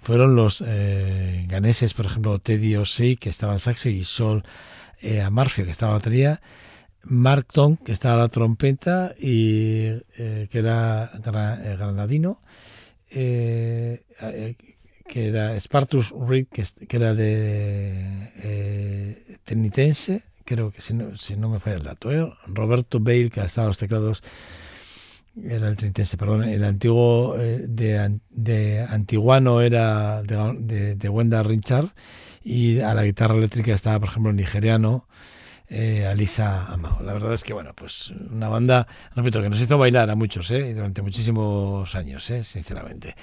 fueron 0.00 0.34
los 0.36 0.62
eh, 0.66 1.44
ganeses, 1.48 1.94
por 1.94 2.06
ejemplo, 2.06 2.38
Teddy 2.38 2.76
Osei, 2.76 3.16
que 3.16 3.28
estaba 3.30 3.52
en 3.54 3.58
saxo, 3.58 3.88
y 3.88 4.04
Sol 4.04 4.44
eh, 5.00 5.22
Amarfio, 5.22 5.64
que 5.64 5.70
estaba 5.70 5.92
en 5.92 5.98
batería, 5.98 6.40
Mark 7.04 7.46
Tom, 7.52 7.76
que 7.76 7.92
estaba 7.92 8.14
en 8.14 8.20
la 8.20 8.28
trompeta, 8.28 9.14
y 9.18 10.00
que 10.16 10.48
era 10.52 11.12
gra- 11.14 11.60
granadino, 11.76 12.40
que 13.08 14.00
era 15.14 15.58
Spartus 15.58 16.10
Reed, 16.10 16.46
que, 16.46 16.64
era 16.96 17.14
de 17.14 18.32
tenitense, 19.44 20.22
creo 20.44 20.70
que 20.70 20.80
si 20.80 20.94
no, 20.94 21.16
si 21.16 21.36
no 21.36 21.48
me 21.48 21.58
falla 21.60 21.76
el 21.76 21.82
dato, 21.82 22.12
¿eh? 22.12 22.32
Roberto 22.46 23.00
Bale, 23.00 23.30
que 23.30 23.40
estaba 23.40 23.66
en 23.66 23.70
los 23.70 23.78
teclados, 23.78 24.22
era 25.36 25.68
el 25.68 25.76
trinitense, 25.76 26.16
perdón, 26.16 26.44
el 26.44 26.64
antiguo 26.64 27.36
eh, 27.38 27.64
de, 27.66 28.20
de 28.30 28.86
Antiguano 28.88 29.60
era 29.60 30.22
de, 30.22 30.94
de, 30.96 31.42
Richard, 31.42 31.92
y 32.44 32.80
a 32.80 32.94
la 32.94 33.04
guitarra 33.04 33.36
eléctrica 33.36 33.72
estaba, 33.72 33.98
por 34.00 34.08
ejemplo, 34.10 34.30
el 34.30 34.36
nigeriano, 34.36 35.06
eh, 35.68 36.06
Alisa 36.06 36.66
Amao. 36.66 37.02
La 37.02 37.14
verdad 37.14 37.32
es 37.32 37.42
que, 37.44 37.54
bueno, 37.54 37.72
pues 37.74 38.10
una 38.10 38.48
banda, 38.48 38.86
repito, 39.14 39.40
que 39.40 39.48
nos 39.48 39.60
hizo 39.60 39.78
bailar 39.78 40.10
a 40.10 40.14
muchos, 40.14 40.50
¿eh? 40.50 40.74
durante 40.74 41.00
muchísimos 41.00 41.94
años, 41.94 42.28
¿eh? 42.30 42.44
sinceramente. 42.44 43.14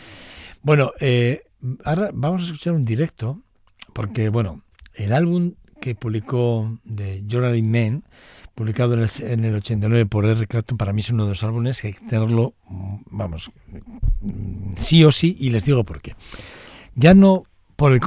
Bueno, 0.61 0.91
eh, 0.99 1.43
ahora 1.83 2.09
vamos 2.13 2.41
a 2.41 2.45
escuchar 2.45 2.73
un 2.73 2.85
directo, 2.85 3.41
porque, 3.93 4.29
bueno, 4.29 4.63
el 4.95 5.13
álbum 5.13 5.53
que 5.79 5.95
publicó 5.95 6.79
de 6.83 7.23
Journey 7.29 7.61
Man, 7.61 8.03
publicado 8.59 8.93
en 8.93 8.99
el, 8.99 9.09
en 9.21 9.45
el 9.45 9.55
89 9.55 10.05
por 10.05 10.25
Eric 10.25 10.49
Clapton, 10.49 10.77
para 10.77 10.91
mí 10.91 10.99
es 10.99 11.09
uno 11.11 11.23
de 11.23 11.29
los 11.29 11.43
álbumes 11.45 11.79
que 11.81 11.87
hay 11.87 11.93
que 11.93 12.05
tenerlo, 12.05 12.53
vamos, 13.09 13.51
sí 14.75 15.03
o 15.05 15.13
sí, 15.13 15.37
y 15.39 15.49
les 15.49 15.63
digo 15.63 15.85
por 15.85 16.01
qué. 16.01 16.15
Ya 16.93 17.13
no 17.13 17.43
por 17.77 17.93
el, 17.93 18.01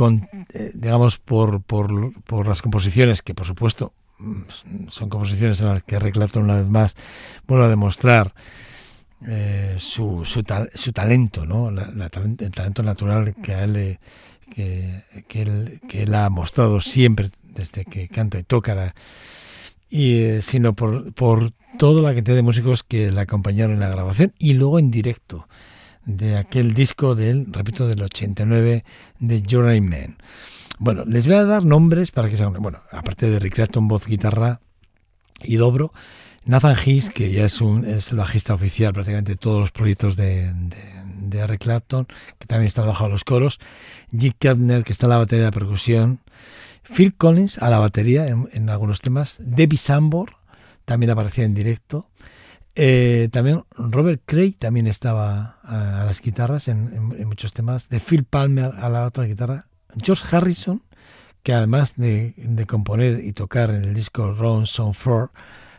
eh, 0.53 0.71
digamos, 0.75 1.17
por, 1.19 1.63
por, 1.63 2.13
por 2.25 2.47
las 2.47 2.61
composiciones, 2.61 3.23
que 3.23 3.35
por 3.35 3.47
supuesto 3.47 3.95
mm, 4.19 4.43
son 4.89 5.09
composiciones 5.09 5.59
en 5.63 5.69
las 5.69 5.83
que 5.85 5.97
Eric 5.97 6.13
Clapton 6.13 6.43
una 6.45 6.57
vez 6.57 6.69
más 6.69 6.97
vuelve 7.47 7.65
a 7.65 7.69
demostrar 7.69 8.35
eh, 9.27 9.77
su, 9.79 10.27
su, 10.27 10.43
tal- 10.43 10.69
su 10.75 10.93
talento, 10.93 11.47
¿no? 11.47 11.71
La- 11.71 11.91
la 11.91 12.11
el 12.15 12.51
talento 12.51 12.83
natural 12.83 13.35
que 13.43 13.53
él, 13.55 13.99
que 14.51 15.05
él, 15.31 15.81
que 15.89 16.03
él 16.03 16.15
ha 16.15 16.29
mostrado 16.29 16.83
siempre 16.83 17.31
desde 17.43 17.87
que 17.87 18.09
canta 18.09 18.39
y 18.39 18.43
toca, 18.43 18.75
la- 18.75 18.95
y, 19.93 20.23
eh, 20.23 20.41
sino 20.41 20.75
por, 20.75 21.13
por 21.13 21.53
toda 21.77 22.01
la 22.01 22.15
cantidad 22.15 22.35
de 22.35 22.43
músicos 22.43 22.83
que 22.83 23.13
le 23.13 23.21
acompañaron 23.21 23.75
en 23.75 23.81
la 23.81 23.91
grabación 23.91 24.33
y 24.39 24.55
luego 24.55 24.79
en 24.79 24.91
directo 24.91 25.47
de 26.07 26.39
aquel 26.39 26.73
disco 26.73 27.15
del, 27.15 27.47
repito, 27.53 27.87
del 27.87 28.03
89 28.03 28.85
de 29.19 29.43
Journey 29.49 29.83
Man. 29.83 30.17
Bueno, 30.79 31.05
les 31.05 31.27
voy 31.27 31.37
a 31.37 31.45
dar 31.45 31.67
nombres 31.67 32.11
para 32.11 32.31
que 32.31 32.39
se. 32.39 32.47
Bueno, 32.47 32.81
aparte 32.91 33.29
de 33.29 33.39
Rick 33.39 33.57
Clapton, 33.57 33.87
voz, 33.87 34.07
guitarra 34.07 34.63
y 35.43 35.57
dobro, 35.57 35.93
Nathan 36.47 36.75
Hayes, 36.75 37.11
que 37.11 37.31
ya 37.31 37.45
es, 37.45 37.61
un, 37.61 37.85
es 37.85 38.13
el 38.13 38.17
bajista 38.17 38.55
oficial 38.55 38.95
prácticamente 38.95 39.33
de 39.33 39.37
todos 39.37 39.61
los 39.61 39.73
proyectos 39.73 40.17
de, 40.17 40.55
de, 40.55 40.79
de 41.05 41.39
Eric 41.39 41.61
Clapton, 41.61 42.07
que 42.39 42.47
también 42.47 42.67
está 42.67 42.83
bajo 42.83 43.11
los 43.11 43.25
coros, 43.25 43.61
Jake 44.11 44.37
Keltner, 44.39 44.85
que 44.85 44.93
está 44.93 45.05
en 45.05 45.11
la 45.11 45.19
batería 45.19 45.45
de 45.45 45.53
percusión, 45.53 46.21
Phil 46.95 47.15
Collins 47.15 47.59
a 47.59 47.71
la 47.71 47.79
batería 47.79 48.27
en, 48.27 48.71
algunos 48.71 49.01
temas, 49.01 49.39
Debbie 49.41 49.79
Sambor 49.79 50.37
también 50.85 51.11
aparecía 51.11 51.45
en 51.45 51.55
directo, 51.55 52.09
eh, 52.75 53.29
también 53.31 53.65
Robert 53.77 54.23
Cray 54.25 54.53
también 54.53 54.87
estaba 54.87 55.59
a, 55.63 56.05
las 56.07 56.21
guitarras 56.21 56.69
en, 56.69 57.27
muchos 57.27 57.53
temas, 57.53 57.89
de 57.89 58.01
Phil 58.01 58.25
Palmer 58.25 58.73
a 58.79 58.89
la 58.89 59.07
otra 59.07 59.25
guitarra, 59.25 59.67
George 60.03 60.25
Harrison, 60.35 60.83
que 61.43 61.53
además 61.53 61.95
de, 61.97 62.35
componer 62.67 63.25
y 63.25 63.33
tocar 63.33 63.71
en 63.71 63.85
el 63.85 63.95
disco 63.95 64.33
Ron 64.33 64.67
Song 64.67 64.95
Far, 64.95 65.31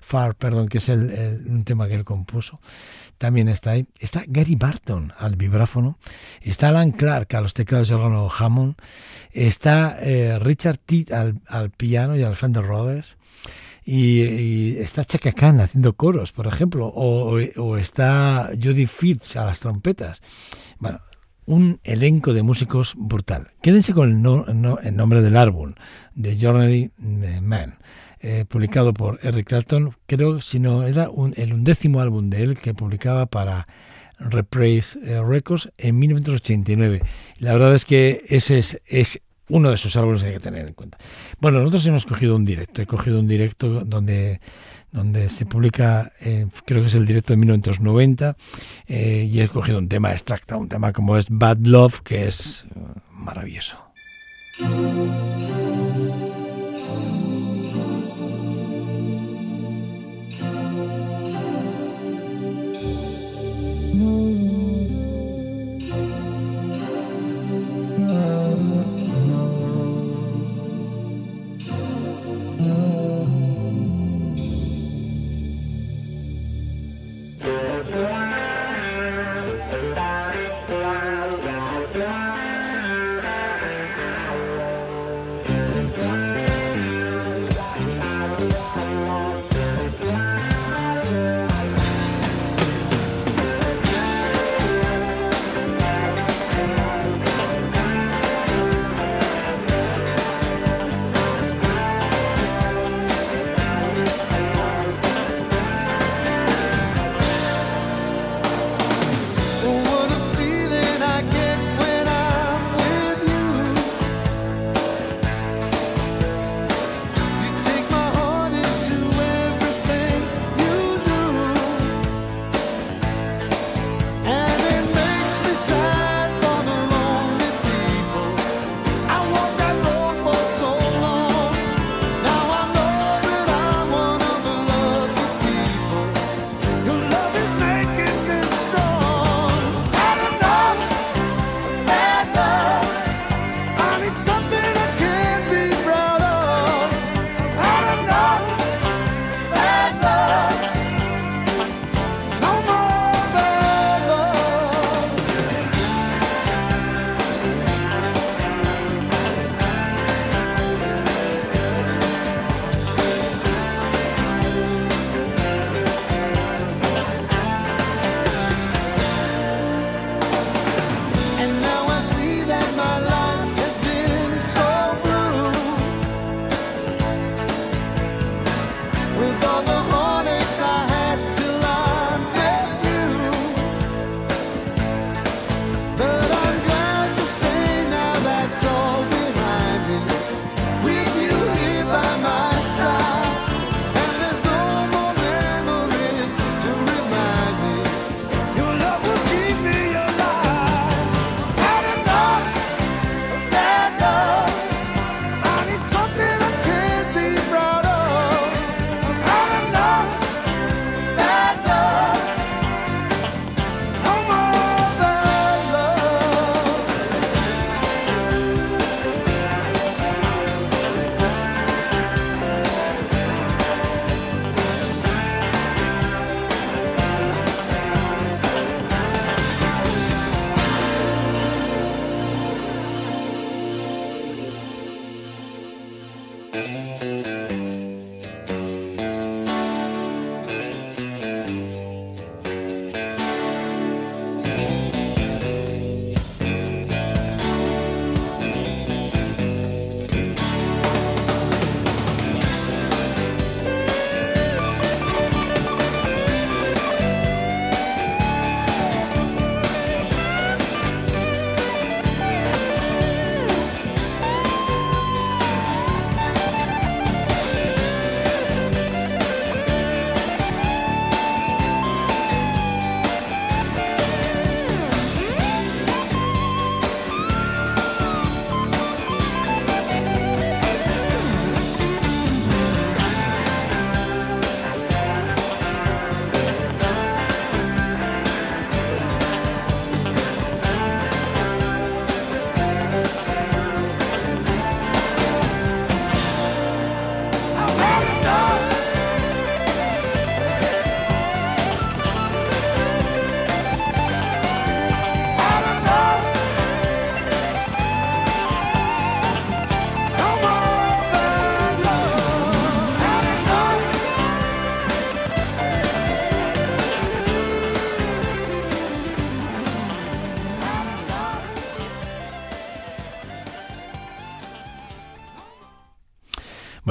Far, 0.04 0.36
perdón, 0.36 0.68
que 0.68 0.80
es 0.80 0.90
el, 0.90 1.46
un 1.48 1.64
tema 1.64 1.88
que 1.88 1.96
él 1.96 2.04
compuso. 2.04 2.60
También 3.18 3.48
está 3.48 3.72
ahí. 3.72 3.88
Está 4.00 4.26
Gary 4.28 4.56
Barton 4.56 5.14
al 5.18 5.38
vibráfono. 5.38 5.98
Está 6.42 6.68
Alan 6.68 6.92
Clark 6.92 7.34
a 7.36 7.42
los 7.42 7.54
teclados 7.54 7.88
de 7.88 7.96
órgano 7.96 8.30
Hammond. 8.30 8.76
Está 9.32 9.98
eh, 10.02 10.38
Richard 10.40 10.78
T 10.80 11.06
al, 11.14 11.40
al, 11.48 11.70
piano 11.72 12.18
y 12.18 12.24
al 12.24 12.36
Fender 12.36 12.66
Y, 13.86 14.76
está 14.78 15.06
Chaka 15.06 15.32
Khan 15.32 15.62
haciendo 15.62 15.94
coros, 15.94 16.34
por 16.34 16.48
ejemplo, 16.48 16.88
o, 16.88 17.78
está 17.78 18.52
Jody 18.62 18.86
Fitz 18.86 19.38
a 19.38 19.46
las 19.46 19.62
trompetas. 19.62 20.22
Bueno, 20.80 21.00
un 21.46 21.80
elenco 21.86 22.34
de 22.34 22.44
músicos 22.44 22.94
brutal. 22.98 23.52
Quédense 23.62 23.94
con 23.94 24.10
el, 24.10 24.22
no, 24.22 24.80
el 24.80 24.96
nombre 24.96 25.22
del 25.22 25.38
álbum, 25.38 25.76
The 26.22 26.38
Journey 26.40 26.92
eh, 27.02 27.40
Man. 27.42 27.78
Eh, 28.26 28.46
publicado 28.48 28.94
por 28.94 29.20
Eric 29.22 29.48
Clapton, 29.48 29.98
creo, 30.06 30.40
si 30.40 30.58
no, 30.58 30.88
era 30.88 31.10
un, 31.10 31.34
el 31.36 31.52
undécimo 31.52 32.00
álbum 32.00 32.30
de 32.30 32.42
él 32.42 32.58
que 32.58 32.74
publicaba 32.74 33.26
para 33.26 33.68
Reprise 34.18 34.98
eh, 35.04 35.22
Records 35.22 35.70
en 35.78 36.00
1989. 36.00 37.02
La 37.40 37.52
verdad 37.52 37.76
es 37.76 37.84
que 37.84 38.24
ese 38.30 38.60
es, 38.60 38.82
es 38.86 39.22
uno 39.50 39.68
de 39.68 39.76
esos 39.76 39.98
álbumes 39.98 40.22
que 40.22 40.28
hay 40.28 40.34
que 40.36 40.40
tener 40.40 40.66
en 40.66 40.74
cuenta. 40.74 40.98
Bueno, 41.42 41.60
nosotros 41.60 41.86
hemos 41.86 42.06
cogido 42.06 42.38
un 42.38 42.46
directo, 42.46 42.82
he 42.82 42.86
cogido 42.86 43.20
un 43.20 43.28
directo 43.28 43.84
donde 43.84 44.40
donde 44.94 45.28
se 45.28 45.46
publica, 45.46 46.14
eh, 46.22 46.46
creo 46.66 46.82
que 46.82 46.88
es 46.88 46.96
el 46.96 47.08
directo 47.08 47.34
de 47.34 47.38
1990, 47.38 48.38
y 48.88 48.94
he 49.40 49.44
escogido 49.44 49.80
un 49.80 49.90
tema 49.90 50.12
extracta, 50.12 50.56
un 50.56 50.70
tema 50.70 50.94
como 50.94 51.18
es 51.18 51.28
Bad 51.32 51.58
Love, 51.64 52.02
que 52.02 52.28
es 52.28 52.64
maravilloso. 53.12 53.76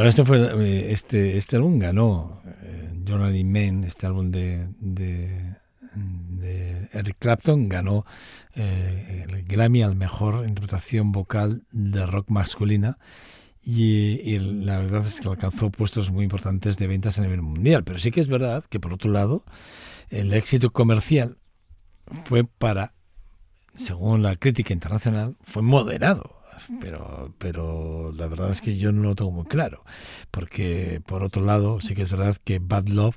Bueno, 0.02 0.10
este 0.10 0.22
eh, 0.64 0.92
este 0.92 1.36
este 1.38 1.54
álbum 1.54 1.78
ganó 1.78 2.42
eh, 2.64 2.92
Journey 3.06 3.44
Man, 3.44 3.84
este 3.84 4.06
álbum 4.06 4.32
de, 4.32 4.66
de, 4.80 5.54
Eric 6.92 7.18
Clapton 7.20 7.68
ganó 7.68 8.04
eh, 8.56 9.26
el 9.28 9.44
Grammy 9.44 9.82
al 9.82 9.94
mejor 9.94 10.44
interpretación 10.48 11.12
vocal 11.12 11.62
de 11.70 12.04
rock 12.04 12.30
masculina 12.30 12.98
y 13.62 14.40
la 14.40 14.80
verdad 14.80 15.06
es 15.06 15.20
que 15.20 15.28
alcanzó 15.28 15.70
puestos 15.70 16.10
muy 16.10 16.24
importantes 16.24 16.76
de 16.78 16.88
ventas 16.88 17.20
a 17.20 17.22
nivel 17.22 17.42
mundial. 17.42 17.84
Pero 17.84 18.00
sí 18.00 18.10
que 18.10 18.20
es 18.20 18.26
verdad 18.26 18.64
que 18.68 18.80
por 18.80 18.92
otro 18.92 19.08
lado 19.08 19.44
el 20.10 20.34
éxito 20.34 20.72
comercial 20.72 21.38
fue 22.24 22.42
para, 22.42 22.92
según 23.76 24.24
la 24.24 24.34
crítica 24.34 24.72
internacional, 24.72 25.36
fue 25.44 25.62
moderado 25.62 26.41
pero 26.80 27.34
pero 27.38 28.12
la 28.16 28.26
verdad 28.26 28.50
es 28.50 28.60
que 28.60 28.76
yo 28.76 28.92
no 28.92 29.02
lo 29.02 29.14
tengo 29.14 29.30
muy 29.30 29.44
claro 29.44 29.84
porque 30.30 31.00
por 31.06 31.22
otro 31.22 31.42
lado 31.42 31.80
sí 31.80 31.94
que 31.94 32.02
es 32.02 32.10
verdad 32.10 32.36
que 32.44 32.58
Bad 32.58 32.86
Love 32.86 33.16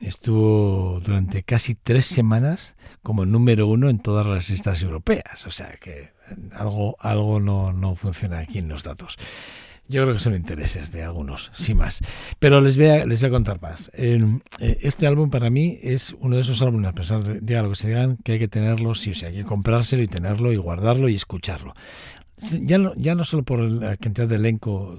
estuvo 0.00 1.00
durante 1.00 1.42
casi 1.42 1.74
tres 1.74 2.06
semanas 2.06 2.74
como 3.02 3.24
número 3.26 3.66
uno 3.66 3.88
en 3.88 3.98
todas 3.98 4.26
las 4.26 4.50
listas 4.50 4.82
europeas 4.82 5.46
o 5.46 5.50
sea 5.50 5.76
que 5.80 6.12
algo 6.52 6.96
algo 7.00 7.40
no, 7.40 7.72
no 7.72 7.94
funciona 7.94 8.38
aquí 8.38 8.58
en 8.58 8.68
los 8.68 8.82
datos 8.82 9.18
yo 9.86 10.02
creo 10.02 10.14
que 10.14 10.20
son 10.20 10.34
intereses 10.34 10.90
de 10.92 11.02
algunos, 11.02 11.50
sin 11.52 11.76
más. 11.76 12.00
Pero 12.38 12.62
les 12.62 12.78
voy 12.78 12.86
a, 12.86 13.04
les 13.04 13.20
voy 13.20 13.28
a 13.28 13.32
contar 13.32 13.60
más. 13.60 13.90
Eh, 13.92 14.18
eh, 14.58 14.78
este 14.80 15.06
álbum 15.06 15.28
para 15.28 15.50
mí 15.50 15.78
es 15.82 16.16
uno 16.20 16.36
de 16.36 16.42
esos 16.42 16.62
álbumes, 16.62 16.88
a 16.88 16.94
pesar 16.94 17.22
de, 17.22 17.40
de 17.40 17.56
algo 17.56 17.70
que 17.70 17.76
se 17.76 17.88
digan, 17.88 18.16
que 18.24 18.32
hay 18.32 18.38
que 18.38 18.48
tenerlo, 18.48 18.94
sí 18.94 19.10
o 19.10 19.14
sí, 19.14 19.26
hay 19.26 19.34
que 19.34 19.44
comprárselo 19.44 20.02
y 20.02 20.08
tenerlo 20.08 20.52
y 20.52 20.56
guardarlo 20.56 21.10
y 21.10 21.14
escucharlo. 21.14 21.74
Ya 22.36 22.78
no, 22.78 22.94
ya 22.96 23.14
no 23.14 23.24
solo 23.24 23.44
por 23.44 23.60
la 23.60 23.96
cantidad 23.96 24.26
de 24.26 24.36
elenco 24.36 24.98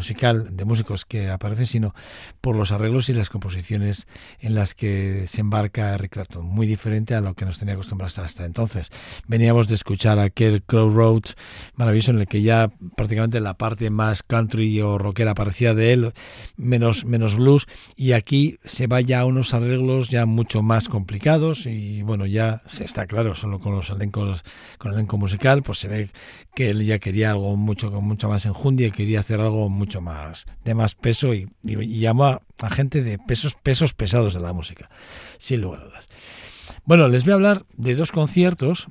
musical 0.00 0.56
de 0.56 0.64
músicos 0.64 1.04
que 1.04 1.28
aparecen, 1.28 1.66
sino 1.66 1.94
por 2.40 2.56
los 2.56 2.72
arreglos 2.72 3.10
y 3.10 3.12
las 3.12 3.28
composiciones 3.28 4.06
en 4.38 4.54
las 4.54 4.74
que 4.74 5.26
se 5.26 5.42
embarca 5.42 5.94
Eric 5.94 6.12
Clapton, 6.12 6.46
muy 6.46 6.66
diferente 6.66 7.14
a 7.14 7.20
lo 7.20 7.34
que 7.34 7.44
nos 7.44 7.58
tenía 7.58 7.74
acostumbrados 7.74 8.18
hasta 8.18 8.46
entonces. 8.46 8.88
Veníamos 9.26 9.68
de 9.68 9.74
escuchar 9.74 10.18
aquel 10.18 10.62
Crow 10.62 10.88
Road 10.88 11.24
maravilloso 11.74 12.12
en 12.12 12.20
el 12.20 12.26
que 12.28 12.40
ya 12.40 12.70
prácticamente 12.96 13.40
la 13.40 13.54
parte 13.54 13.90
más 13.90 14.22
country 14.22 14.80
o 14.80 14.96
rockera 14.96 15.32
aparecía 15.32 15.74
de 15.74 15.92
él, 15.92 16.12
menos, 16.56 17.04
menos 17.04 17.36
blues, 17.36 17.66
y 17.94 18.12
aquí 18.12 18.58
se 18.64 18.86
va 18.86 19.02
ya 19.02 19.20
a 19.20 19.26
unos 19.26 19.52
arreglos 19.52 20.08
ya 20.08 20.24
mucho 20.24 20.62
más 20.62 20.88
complicados 20.88 21.66
y 21.66 22.00
bueno, 22.00 22.24
ya 22.24 22.62
se 22.64 22.84
está 22.84 23.06
claro, 23.06 23.34
solo 23.34 23.60
con 23.60 23.74
los 23.74 23.90
elencos, 23.90 24.44
con 24.78 24.92
el 24.92 24.98
elenco 24.98 25.18
musical, 25.18 25.62
pues 25.62 25.78
se 25.78 25.88
que 26.54 26.70
él 26.70 26.84
ya 26.84 26.98
quería 26.98 27.30
algo 27.30 27.56
mucho 27.56 27.90
con 27.90 28.04
mucha 28.04 28.28
más 28.28 28.46
enjundia 28.46 28.88
y 28.88 28.90
quería 28.90 29.20
hacer 29.20 29.40
algo 29.40 29.68
mucho 29.68 30.00
más 30.00 30.46
de 30.64 30.74
más 30.74 30.94
peso 30.94 31.34
y, 31.34 31.48
y, 31.62 32.00
llamó 32.00 32.24
a, 32.26 32.42
gente 32.70 33.02
de 33.02 33.18
pesos 33.18 33.54
pesos 33.54 33.94
pesados 33.94 34.34
de 34.34 34.40
la 34.40 34.52
música, 34.52 34.90
sin 35.38 35.60
lugar 35.60 35.82
a 35.82 35.84
dudas. 35.84 36.08
Bueno, 36.84 37.08
les 37.08 37.24
voy 37.24 37.32
a 37.32 37.34
hablar 37.34 37.64
de 37.76 37.94
dos 37.94 38.12
conciertos 38.12 38.88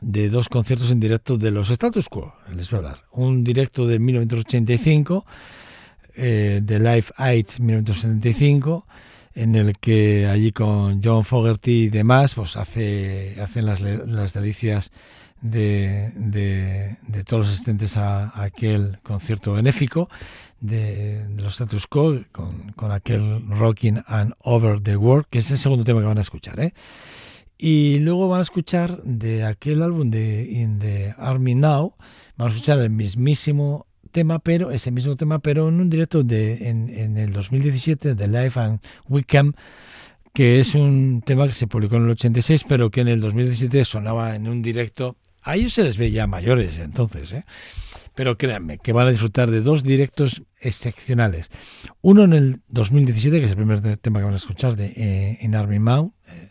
de 0.00 0.28
dos 0.28 0.48
conciertos 0.48 0.90
en 0.90 1.00
directo 1.00 1.38
de 1.38 1.50
los 1.50 1.70
Status 1.70 2.08
Quo. 2.08 2.34
Les 2.54 2.70
voy 2.70 2.78
a 2.78 2.78
hablar. 2.78 2.98
Un 3.12 3.44
directo 3.44 3.86
de 3.86 3.98
1985, 3.98 5.26
eh, 6.14 6.60
de 6.62 6.78
Live 6.78 7.06
Aid 7.16 7.46
1975, 7.60 8.86
en 9.34 9.54
el 9.54 9.78
que 9.78 10.26
allí 10.26 10.52
con 10.52 11.00
John 11.02 11.24
Fogerty 11.24 11.84
y 11.84 11.88
demás, 11.88 12.34
pues 12.34 12.56
hace, 12.56 13.36
hacen 13.40 13.66
las, 13.66 13.80
las 13.80 14.32
delicias 14.32 14.90
de, 15.40 16.12
de, 16.16 17.24
todos 17.24 17.46
los 17.46 17.54
asistentes 17.54 17.96
a, 17.96 18.42
aquel 18.42 18.98
concierto 19.02 19.52
benéfico 19.52 20.08
de, 20.60 21.26
los 21.36 21.52
Status 21.52 21.86
Quo, 21.86 22.20
con, 22.32 22.72
con 22.72 22.92
aquel 22.92 23.48
Rocking 23.48 24.02
and 24.06 24.34
Over 24.40 24.80
the 24.82 24.96
World, 24.96 25.26
que 25.30 25.38
es 25.38 25.50
el 25.50 25.58
segundo 25.58 25.84
tema 25.84 26.00
que 26.00 26.06
van 26.06 26.18
a 26.18 26.22
escuchar, 26.22 26.58
¿eh? 26.60 26.74
Y 27.60 27.98
luego 27.98 28.28
van 28.28 28.38
a 28.38 28.42
escuchar 28.42 29.02
de 29.02 29.44
aquel 29.44 29.82
álbum 29.82 30.10
de 30.10 30.44
In 30.44 30.78
the 30.78 31.14
Army 31.18 31.56
Now, 31.56 31.94
van 32.36 32.48
a 32.48 32.50
escuchar 32.52 32.78
el 32.78 32.90
mismísimo 32.90 33.86
tema, 34.12 34.38
pero 34.38 34.70
ese 34.70 34.92
mismo 34.92 35.16
tema, 35.16 35.40
pero 35.40 35.68
en 35.68 35.80
un 35.80 35.90
directo 35.90 36.22
de 36.22 36.68
en, 36.68 36.88
en 36.88 37.16
el 37.16 37.32
2017 37.32 38.14
de 38.14 38.26
Live 38.28 38.52
and 38.54 38.80
Weekend, 39.08 39.56
que 40.32 40.60
es 40.60 40.76
un 40.76 41.22
tema 41.26 41.48
que 41.48 41.52
se 41.52 41.66
publicó 41.66 41.96
en 41.96 42.04
el 42.04 42.10
86, 42.10 42.64
pero 42.68 42.90
que 42.90 43.00
en 43.00 43.08
el 43.08 43.20
2017 43.20 43.84
sonaba 43.84 44.36
en 44.36 44.46
un 44.46 44.62
directo. 44.62 45.16
A 45.48 45.56
ellos 45.56 45.72
se 45.72 45.82
les 45.82 45.96
ve 45.96 46.10
ya 46.10 46.26
mayores 46.26 46.78
entonces, 46.78 47.32
¿eh? 47.32 47.44
Pero 48.14 48.36
créanme 48.36 48.78
que 48.78 48.92
van 48.92 49.06
a 49.06 49.10
disfrutar 49.10 49.50
de 49.50 49.60
dos 49.62 49.82
directos 49.82 50.42
excepcionales. 50.60 51.50
Uno 52.02 52.24
en 52.24 52.32
el 52.32 52.60
2017, 52.68 53.38
que 53.38 53.44
es 53.46 53.52
el 53.52 53.56
primer 53.56 53.80
te- 53.80 53.96
tema 53.96 54.18
que 54.18 54.24
van 54.26 54.34
a 54.34 54.38
escuchar 54.38 54.76
de 54.76 54.92
eh, 54.96 55.38
In 55.40 55.54
Army 55.54 55.78
Now, 55.78 56.12
eh, 56.26 56.48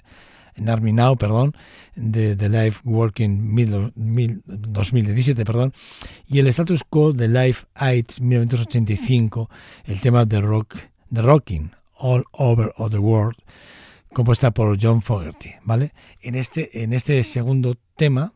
en 0.56 0.70
Army 0.70 0.94
Now, 0.94 1.16
perdón, 1.18 1.54
de, 1.96 2.36
de 2.36 2.50
Live 2.50 2.78
Working 2.86 3.54
mil- 3.54 3.92
mil- 3.96 4.42
2017, 4.46 5.46
perdón, 5.46 5.74
y 6.26 6.40
el 6.40 6.48
status 6.48 6.84
quo 6.84 7.14
de 7.14 7.28
Live 7.28 7.58
AIDS 7.76 8.20
1985, 8.22 9.50
el 9.86 10.00
tema 10.02 10.26
de 10.26 10.42
rock, 10.42 10.76
de 11.10 11.22
Rocking 11.22 11.72
All 12.00 12.24
Over 12.32 12.74
of 12.78 12.92
the 12.92 12.98
World, 12.98 13.36
compuesta 14.14 14.52
por 14.52 14.78
John 14.82 15.02
Fogerty, 15.02 15.52
¿vale? 15.64 15.94
En 16.22 16.34
este, 16.36 16.82
en 16.84 16.94
este 16.94 17.22
segundo 17.24 17.76
tema, 17.96 18.34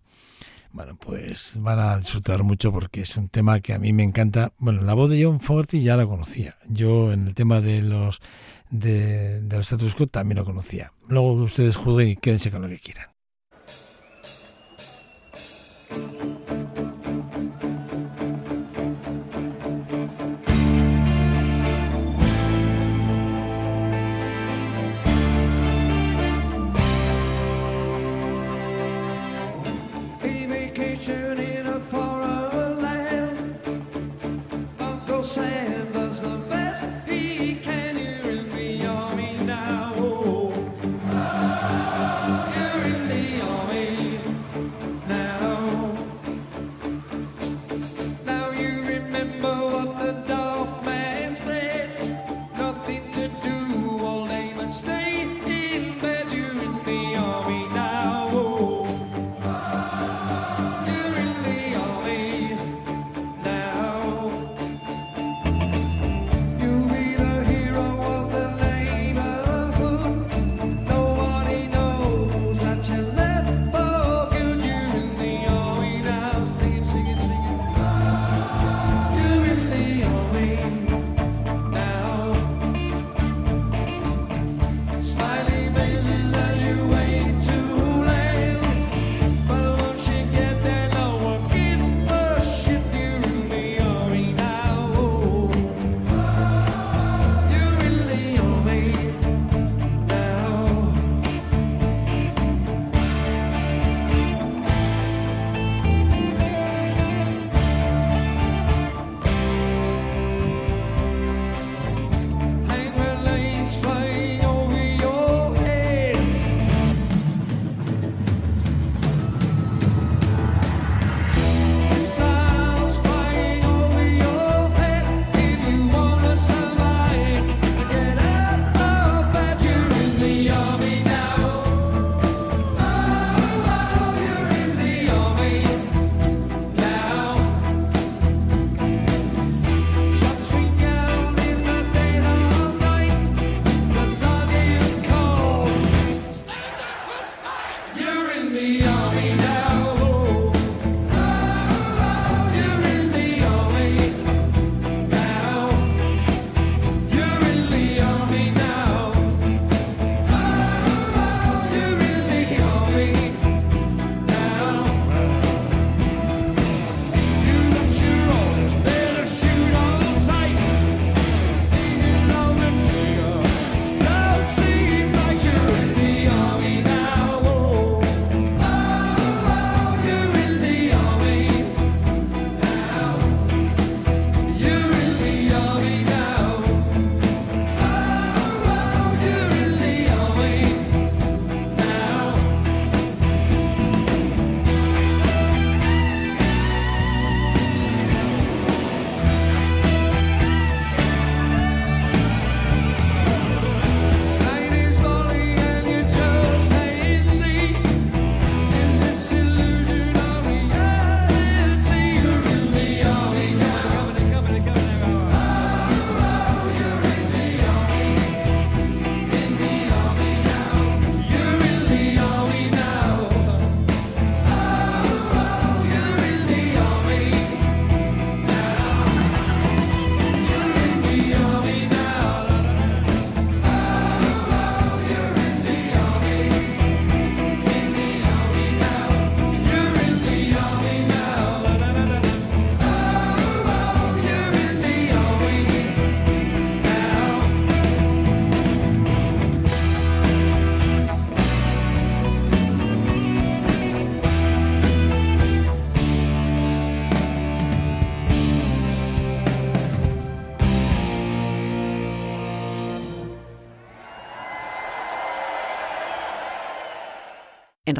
bueno, 0.73 0.95
pues 0.95 1.55
van 1.59 1.79
a 1.79 1.97
disfrutar 1.97 2.43
mucho 2.43 2.71
porque 2.71 3.01
es 3.01 3.17
un 3.17 3.29
tema 3.29 3.59
que 3.59 3.73
a 3.73 3.79
mí 3.79 3.93
me 3.93 4.03
encanta. 4.03 4.53
Bueno, 4.57 4.81
la 4.81 4.93
voz 4.93 5.09
de 5.09 5.23
John 5.23 5.39
Fogerty 5.39 5.81
ya 5.81 5.97
la 5.97 6.05
conocía. 6.05 6.57
Yo 6.67 7.11
en 7.11 7.27
el 7.27 7.33
tema 7.33 7.61
de 7.61 7.81
los 7.81 8.21
de, 8.69 9.41
de 9.41 9.57
los 9.57 9.71
status 9.71 9.95
quo 9.95 10.07
también 10.07 10.37
lo 10.37 10.45
conocía. 10.45 10.93
Luego 11.07 11.33
ustedes 11.33 11.75
juzguen 11.75 12.09
y 12.09 12.15
quédense 12.15 12.51
con 12.51 12.61
lo 12.61 12.69
que 12.69 12.79
quieran. 12.79 13.11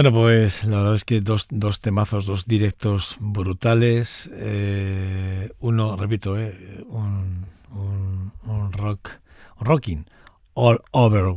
Bueno, 0.00 0.18
pues 0.18 0.64
la 0.64 0.78
verdad 0.78 0.94
es 0.94 1.04
que 1.04 1.20
dos, 1.20 1.46
dos 1.50 1.82
temazos, 1.82 2.24
dos 2.24 2.46
directos 2.46 3.18
brutales. 3.20 4.30
eh, 4.32 5.52
uno, 5.60 5.94
repito, 5.94 6.38
eh, 6.38 6.82
un, 6.88 7.44
un, 7.70 8.32
un 8.46 8.72
rock, 8.72 9.10
rocking, 9.58 10.06
all 10.54 10.80
over 10.92 11.34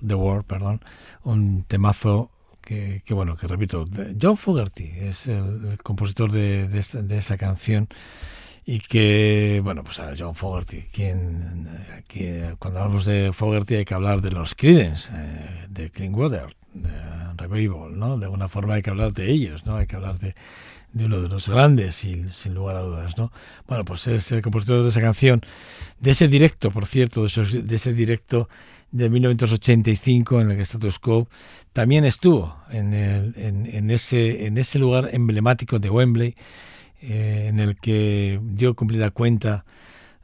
the 0.00 0.14
world, 0.14 0.44
perdón, 0.46 0.80
un 1.22 1.64
temazo 1.64 2.30
que, 2.62 3.02
que 3.04 3.12
bueno, 3.12 3.36
que 3.36 3.46
repito, 3.46 3.84
John 4.18 4.38
Fogerty 4.38 4.90
es 5.00 5.26
el, 5.26 5.76
compositor 5.82 6.32
de, 6.32 6.66
de, 6.66 6.78
esta, 6.78 7.02
de 7.02 7.18
esa 7.18 7.36
canción. 7.36 7.88
Y 8.64 8.80
que, 8.80 9.60
bueno, 9.62 9.84
pues 9.84 9.98
a 9.98 10.14
John 10.18 10.34
Fogerty, 10.34 10.84
quien, 10.92 11.68
eh, 12.14 12.54
cuando 12.58 12.80
hablamos 12.80 13.04
de 13.04 13.32
Fogerty 13.34 13.74
hay 13.76 13.84
que 13.84 13.94
hablar 13.94 14.22
de 14.22 14.30
los 14.30 14.54
Creedence, 14.54 15.10
eh, 15.14 15.66
de 15.68 15.90
Cleanwater, 15.90 16.54
de 16.82 17.32
Revival, 17.36 17.98
¿no? 17.98 18.18
De 18.18 18.24
alguna 18.26 18.48
forma 18.48 18.74
hay 18.74 18.82
que 18.82 18.90
hablar 18.90 19.12
de 19.12 19.30
ellos, 19.30 19.64
¿no? 19.66 19.76
Hay 19.76 19.86
que 19.86 19.96
hablar 19.96 20.18
de, 20.18 20.34
de 20.92 21.06
uno 21.06 21.20
de 21.20 21.28
los 21.28 21.48
grandes, 21.48 21.94
sin, 21.96 22.30
lugar 22.54 22.76
a 22.76 22.80
dudas, 22.80 23.16
¿no? 23.18 23.32
Bueno, 23.66 23.84
pues 23.84 24.06
es 24.06 24.32
el 24.32 24.42
compositor 24.42 24.82
de 24.82 24.88
esa 24.90 25.00
canción, 25.00 25.42
de 26.00 26.10
ese 26.12 26.28
directo, 26.28 26.70
por 26.70 26.86
cierto, 26.86 27.22
de, 27.22 27.28
esos- 27.28 27.66
de 27.66 27.76
ese 27.76 27.92
directo 27.92 28.48
de 28.90 29.10
1985 29.10 30.40
en 30.40 30.50
el 30.50 30.56
que 30.56 30.62
Status 30.62 30.98
Quo 30.98 31.28
también 31.72 32.04
estuvo 32.04 32.56
en, 32.70 32.94
el- 32.94 33.34
en, 33.36 33.66
en 33.66 33.90
ese, 33.90 34.46
en 34.46 34.58
ese 34.58 34.78
lugar 34.78 35.10
emblemático 35.12 35.78
de 35.78 35.90
Wembley, 35.90 36.34
eh, 37.00 37.46
en 37.48 37.60
el 37.60 37.76
que 37.76 38.40
dio 38.42 38.74
cumplida 38.74 39.10
cuenta 39.10 39.64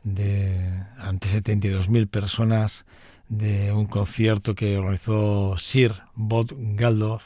de 0.02 0.82
ante 0.98 1.28
72.000 1.28 2.08
personas 2.08 2.84
de 3.28 3.72
un 3.72 3.86
concierto 3.86 4.54
que 4.54 4.76
organizó 4.78 5.56
Sir 5.58 5.92
Bob 6.14 6.54
Geldof 6.78 7.24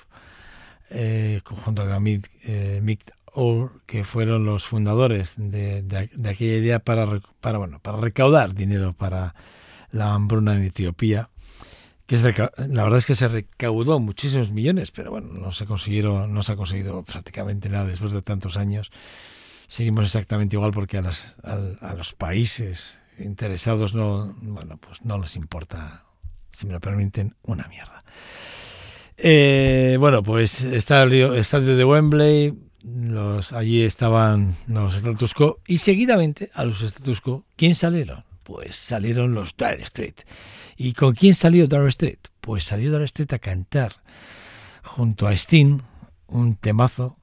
eh, 0.91 1.41
junto 1.45 1.83
a 1.83 2.01
Mick, 2.01 2.31
eh, 2.45 2.81
Mick 2.83 3.13
Orr, 3.33 3.83
que 3.87 4.05
fueron 4.05 4.45
los 4.47 4.65
fundadores 4.65 5.35
de, 5.37 5.83
de- 5.83 6.11
de 6.15 6.29
aquella 6.31 6.57
idea 6.57 6.79
para, 6.79 7.07
para, 7.41 7.59
bueno, 7.59 7.79
para 7.81 7.99
recaudar 7.99 8.55
dinero 8.55 8.95
para 8.95 9.35
la 9.91 10.15
hambruna 10.15 10.55
en 10.55 10.63
Etiopía. 10.65 11.29
Que 12.07 12.17
se 12.17 12.33
la 12.33 12.85
verdad 12.85 12.99
es 12.99 13.05
que 13.07 13.15
se 13.15 13.29
recaudó 13.29 14.01
muchísimos 14.01 14.51
millones, 14.51 14.91
pero 14.91 15.11
bueno, 15.11 15.29
no 15.35 15.53
se 15.53 15.67
consiguieron, 15.67 16.33
no 16.33 16.43
se 16.43 16.53
ha 16.53 16.57
conseguido 16.57 17.03
prácticamente 17.03 17.69
nada 17.69 17.85
después 17.85 18.13
de 18.15 18.23
tantos 18.23 18.57
años. 18.57 18.91
Seguimos 19.69 20.07
exactamente 20.07 20.57
igual 20.57 20.73
porque 20.73 20.97
a, 20.97 21.03
las- 21.03 21.37
a 21.45 21.95
los 21.95 22.15
países 22.15 22.99
interesados 23.19 23.95
no, 23.95 24.35
bueno, 24.41 24.79
pues 24.79 25.03
no 25.05 25.19
les 25.19 25.37
importa, 25.37 26.05
si 26.53 26.67
me 26.67 26.73
lo 26.73 26.81
permiten, 26.81 27.35
una 27.43 27.67
mierda. 27.69 28.05
Eh, 29.17 29.97
bueno, 29.99 30.23
pues 30.23 30.63
estadio, 30.63 31.35
estadio 31.35 31.77
de 31.77 31.85
Wembley, 31.85 32.55
los, 32.85 33.53
allí 33.53 33.83
estaban 33.83 34.55
los 34.67 34.95
status 34.95 35.35
quo 35.35 35.59
y 35.67 35.79
seguidamente 35.79 36.51
a 36.55 36.65
los 36.65 36.83
status 36.83 37.21
quo, 37.21 37.45
¿quién 37.57 37.75
salieron? 37.75 38.25
Pues 38.45 38.77
salieron 38.77 39.35
los 39.35 39.57
Dire 39.57 39.83
Street. 39.83 40.15
¿Y 40.77 40.93
con 40.93 41.15
quién 41.15 41.35
salió 41.35 41.67
Dire 41.67 41.89
Street? 41.89 42.19
Pues 42.41 42.65
salió 42.65 42.93
Dire 42.93 43.05
Street 43.05 43.33
a 43.33 43.39
cantar 43.39 43.93
junto 44.85 45.27
a 45.27 45.33
Sting 45.33 45.81
un 46.29 46.55
temazo 46.55 47.19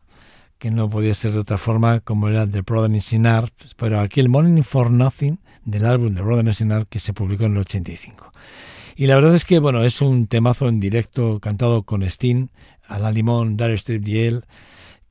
que 0.58 0.72
no 0.72 0.90
podía 0.90 1.14
ser 1.16 1.34
de 1.34 1.40
otra 1.40 1.58
forma 1.58 2.02
como 2.02 2.28
era 2.28 2.46
The 2.46 2.62
Brothers 2.62 3.14
in 3.14 3.26
Arms, 3.26 3.52
pero 3.78 4.00
aquí 4.00 4.20
el 4.20 4.30
Morning 4.30 4.64
for 4.64 4.92
Nothing 4.92 5.40
del 5.66 5.86
álbum 5.86 6.16
Brothers 6.16 6.62
in 6.62 6.72
Arms 6.72 6.88
que 6.90 7.00
se 7.00 7.14
publicó 7.14 7.46
en 7.46 7.54
el 7.54 7.60
85. 7.60 8.32
Y 8.96 9.08
la 9.08 9.16
verdad 9.16 9.36
es 9.36 9.44
que, 9.44 9.60
bueno, 9.60 9.84
es 9.84 10.02
un 10.02 10.28
temazo 10.28 10.70
en 10.70 10.80
directo 10.80 11.40
cantado 11.42 11.84
con 11.84 12.02
Sting, 12.04 12.48
a 12.88 12.98
la 13.00 13.12
limón, 13.12 13.58
Dire 13.58 13.74
Street 13.74 14.08
y 14.08 14.20
él, 14.20 14.46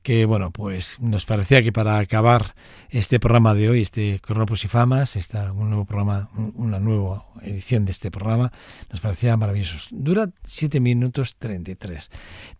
que, 0.01 0.25
bueno, 0.25 0.51
pues 0.51 0.99
nos 0.99 1.25
parecía 1.25 1.63
que 1.63 1.71
para 1.71 1.97
acabar 1.97 2.53
este 2.89 3.19
programa 3.19 3.53
de 3.55 3.69
hoy, 3.69 3.81
este 3.81 4.19
Cronopos 4.23 4.63
y 4.63 4.67
Famas, 4.67 5.15
esta, 5.15 5.51
un 5.51 5.69
nuevo 5.69 5.85
programa, 5.85 6.29
un- 6.35 6.53
una 6.55 6.79
nueva 6.79 7.25
edición 7.41 7.85
de 7.85 7.91
este 7.91 8.11
programa, 8.11 8.51
nos 8.91 9.01
parecía 9.01 9.35
maravilloso. 9.35 9.87
Dura 9.91 10.29
7 10.43 10.79
minutos 10.79 11.35
33, 11.39 12.09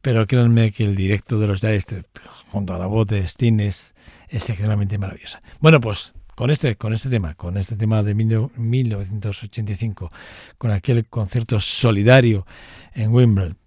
pero 0.01 0.25
créanme 0.25 0.71
que 0.71 0.83
el 0.83 0.95
directo 0.95 1.39
de 1.39 1.47
los 1.47 1.61
Dire 1.61 1.75
Street 1.75 2.05
junto 2.51 2.73
a 2.73 2.79
la 2.79 2.87
voz 2.87 3.05
de 3.07 3.19
Sting 3.27 3.59
es 3.59 3.93
excepcionalmente 4.29 4.97
maravillosa. 4.97 5.41
Bueno, 5.59 5.79
pues 5.79 6.13
con 6.35 6.49
este, 6.51 6.75
con 6.75 6.93
este 6.93 7.09
tema, 7.09 7.33
con 7.35 7.57
este 7.57 7.75
tema 7.75 8.03
de 8.03 8.13
mil- 8.13 8.49
1985, 8.57 10.11
con 10.57 10.71
aquel 10.71 11.05
concierto 11.07 11.59
solidario 11.59 12.45
en 12.93 13.11
Wimbledon, 13.13 13.57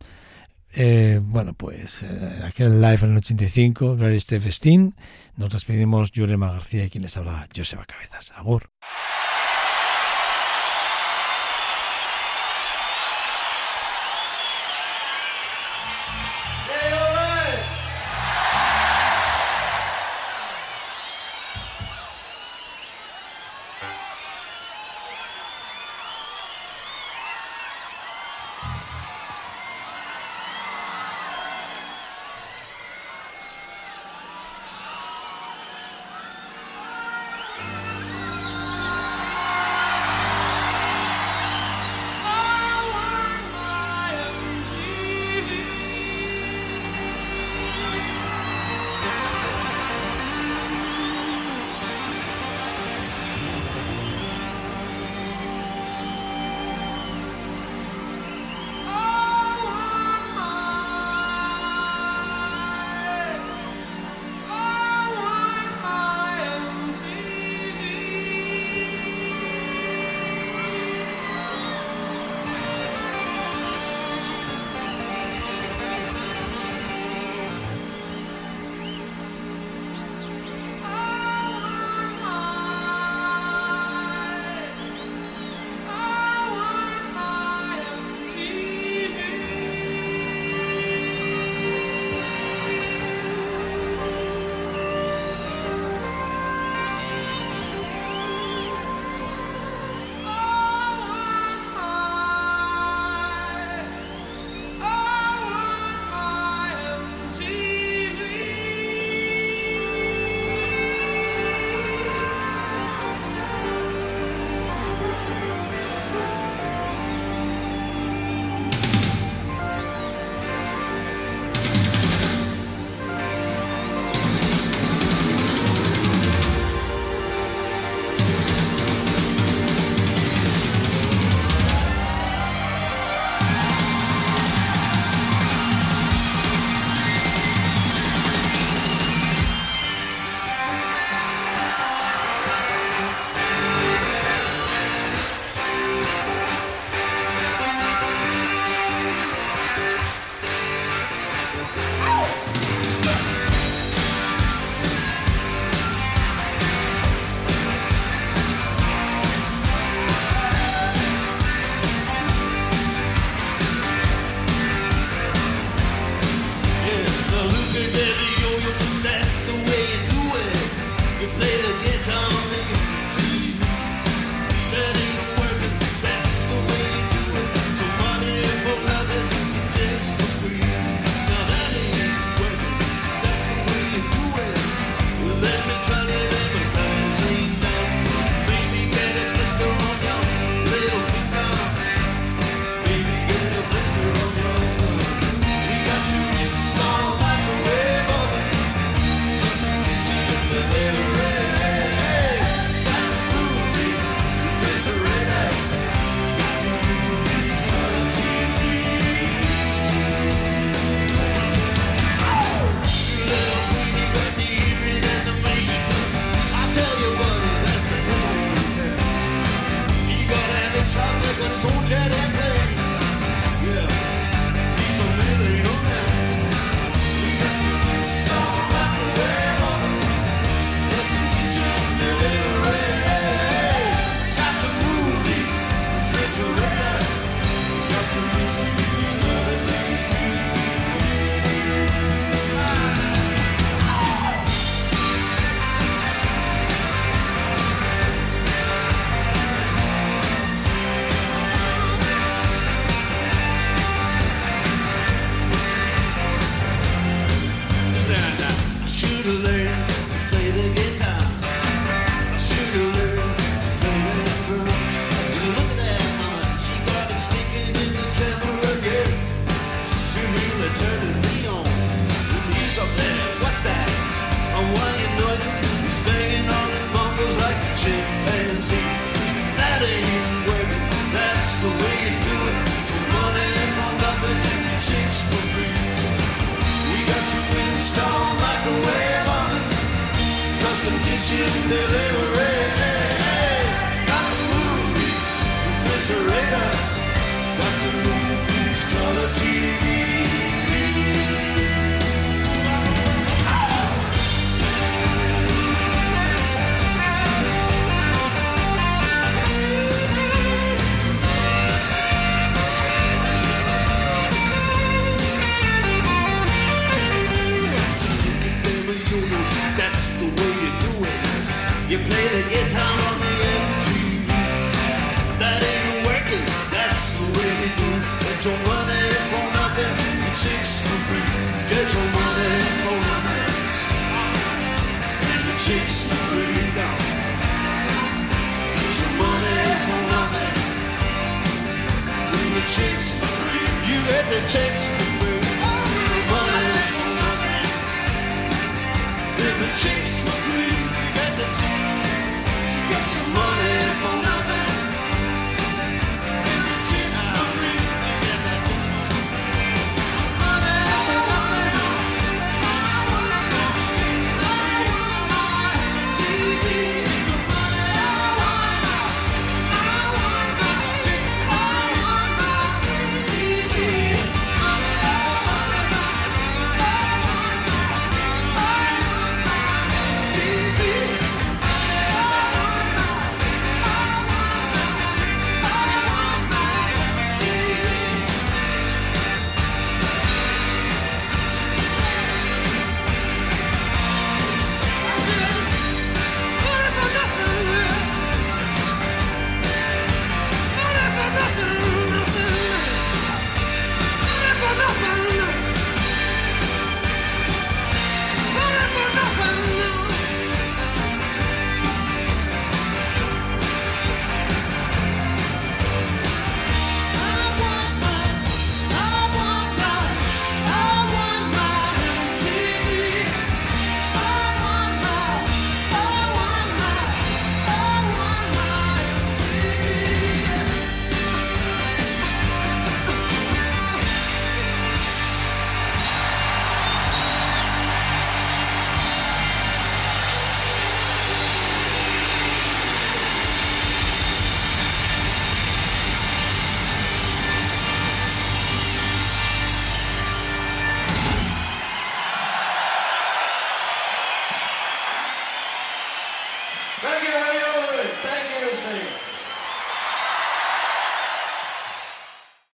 eh, 0.75 1.19
bueno, 1.23 1.55
pues 1.55 2.03
eh, 2.03 2.43
aquel 2.45 2.81
live 2.81 2.99
en 3.03 3.11
el 3.13 3.17
85, 3.19 3.97
Larry 3.99 4.21
Steve 4.21 4.53
Steen, 4.53 4.95
nos 5.37 5.51
despedimos 5.53 6.13
Yurema 6.13 6.53
García 6.53 6.85
y 6.85 6.91
quien 6.91 7.03
les 7.03 7.17
habla, 7.17 7.49
Joseba 7.57 7.85
Cabezas. 7.87 8.33
Agur. 8.37 8.71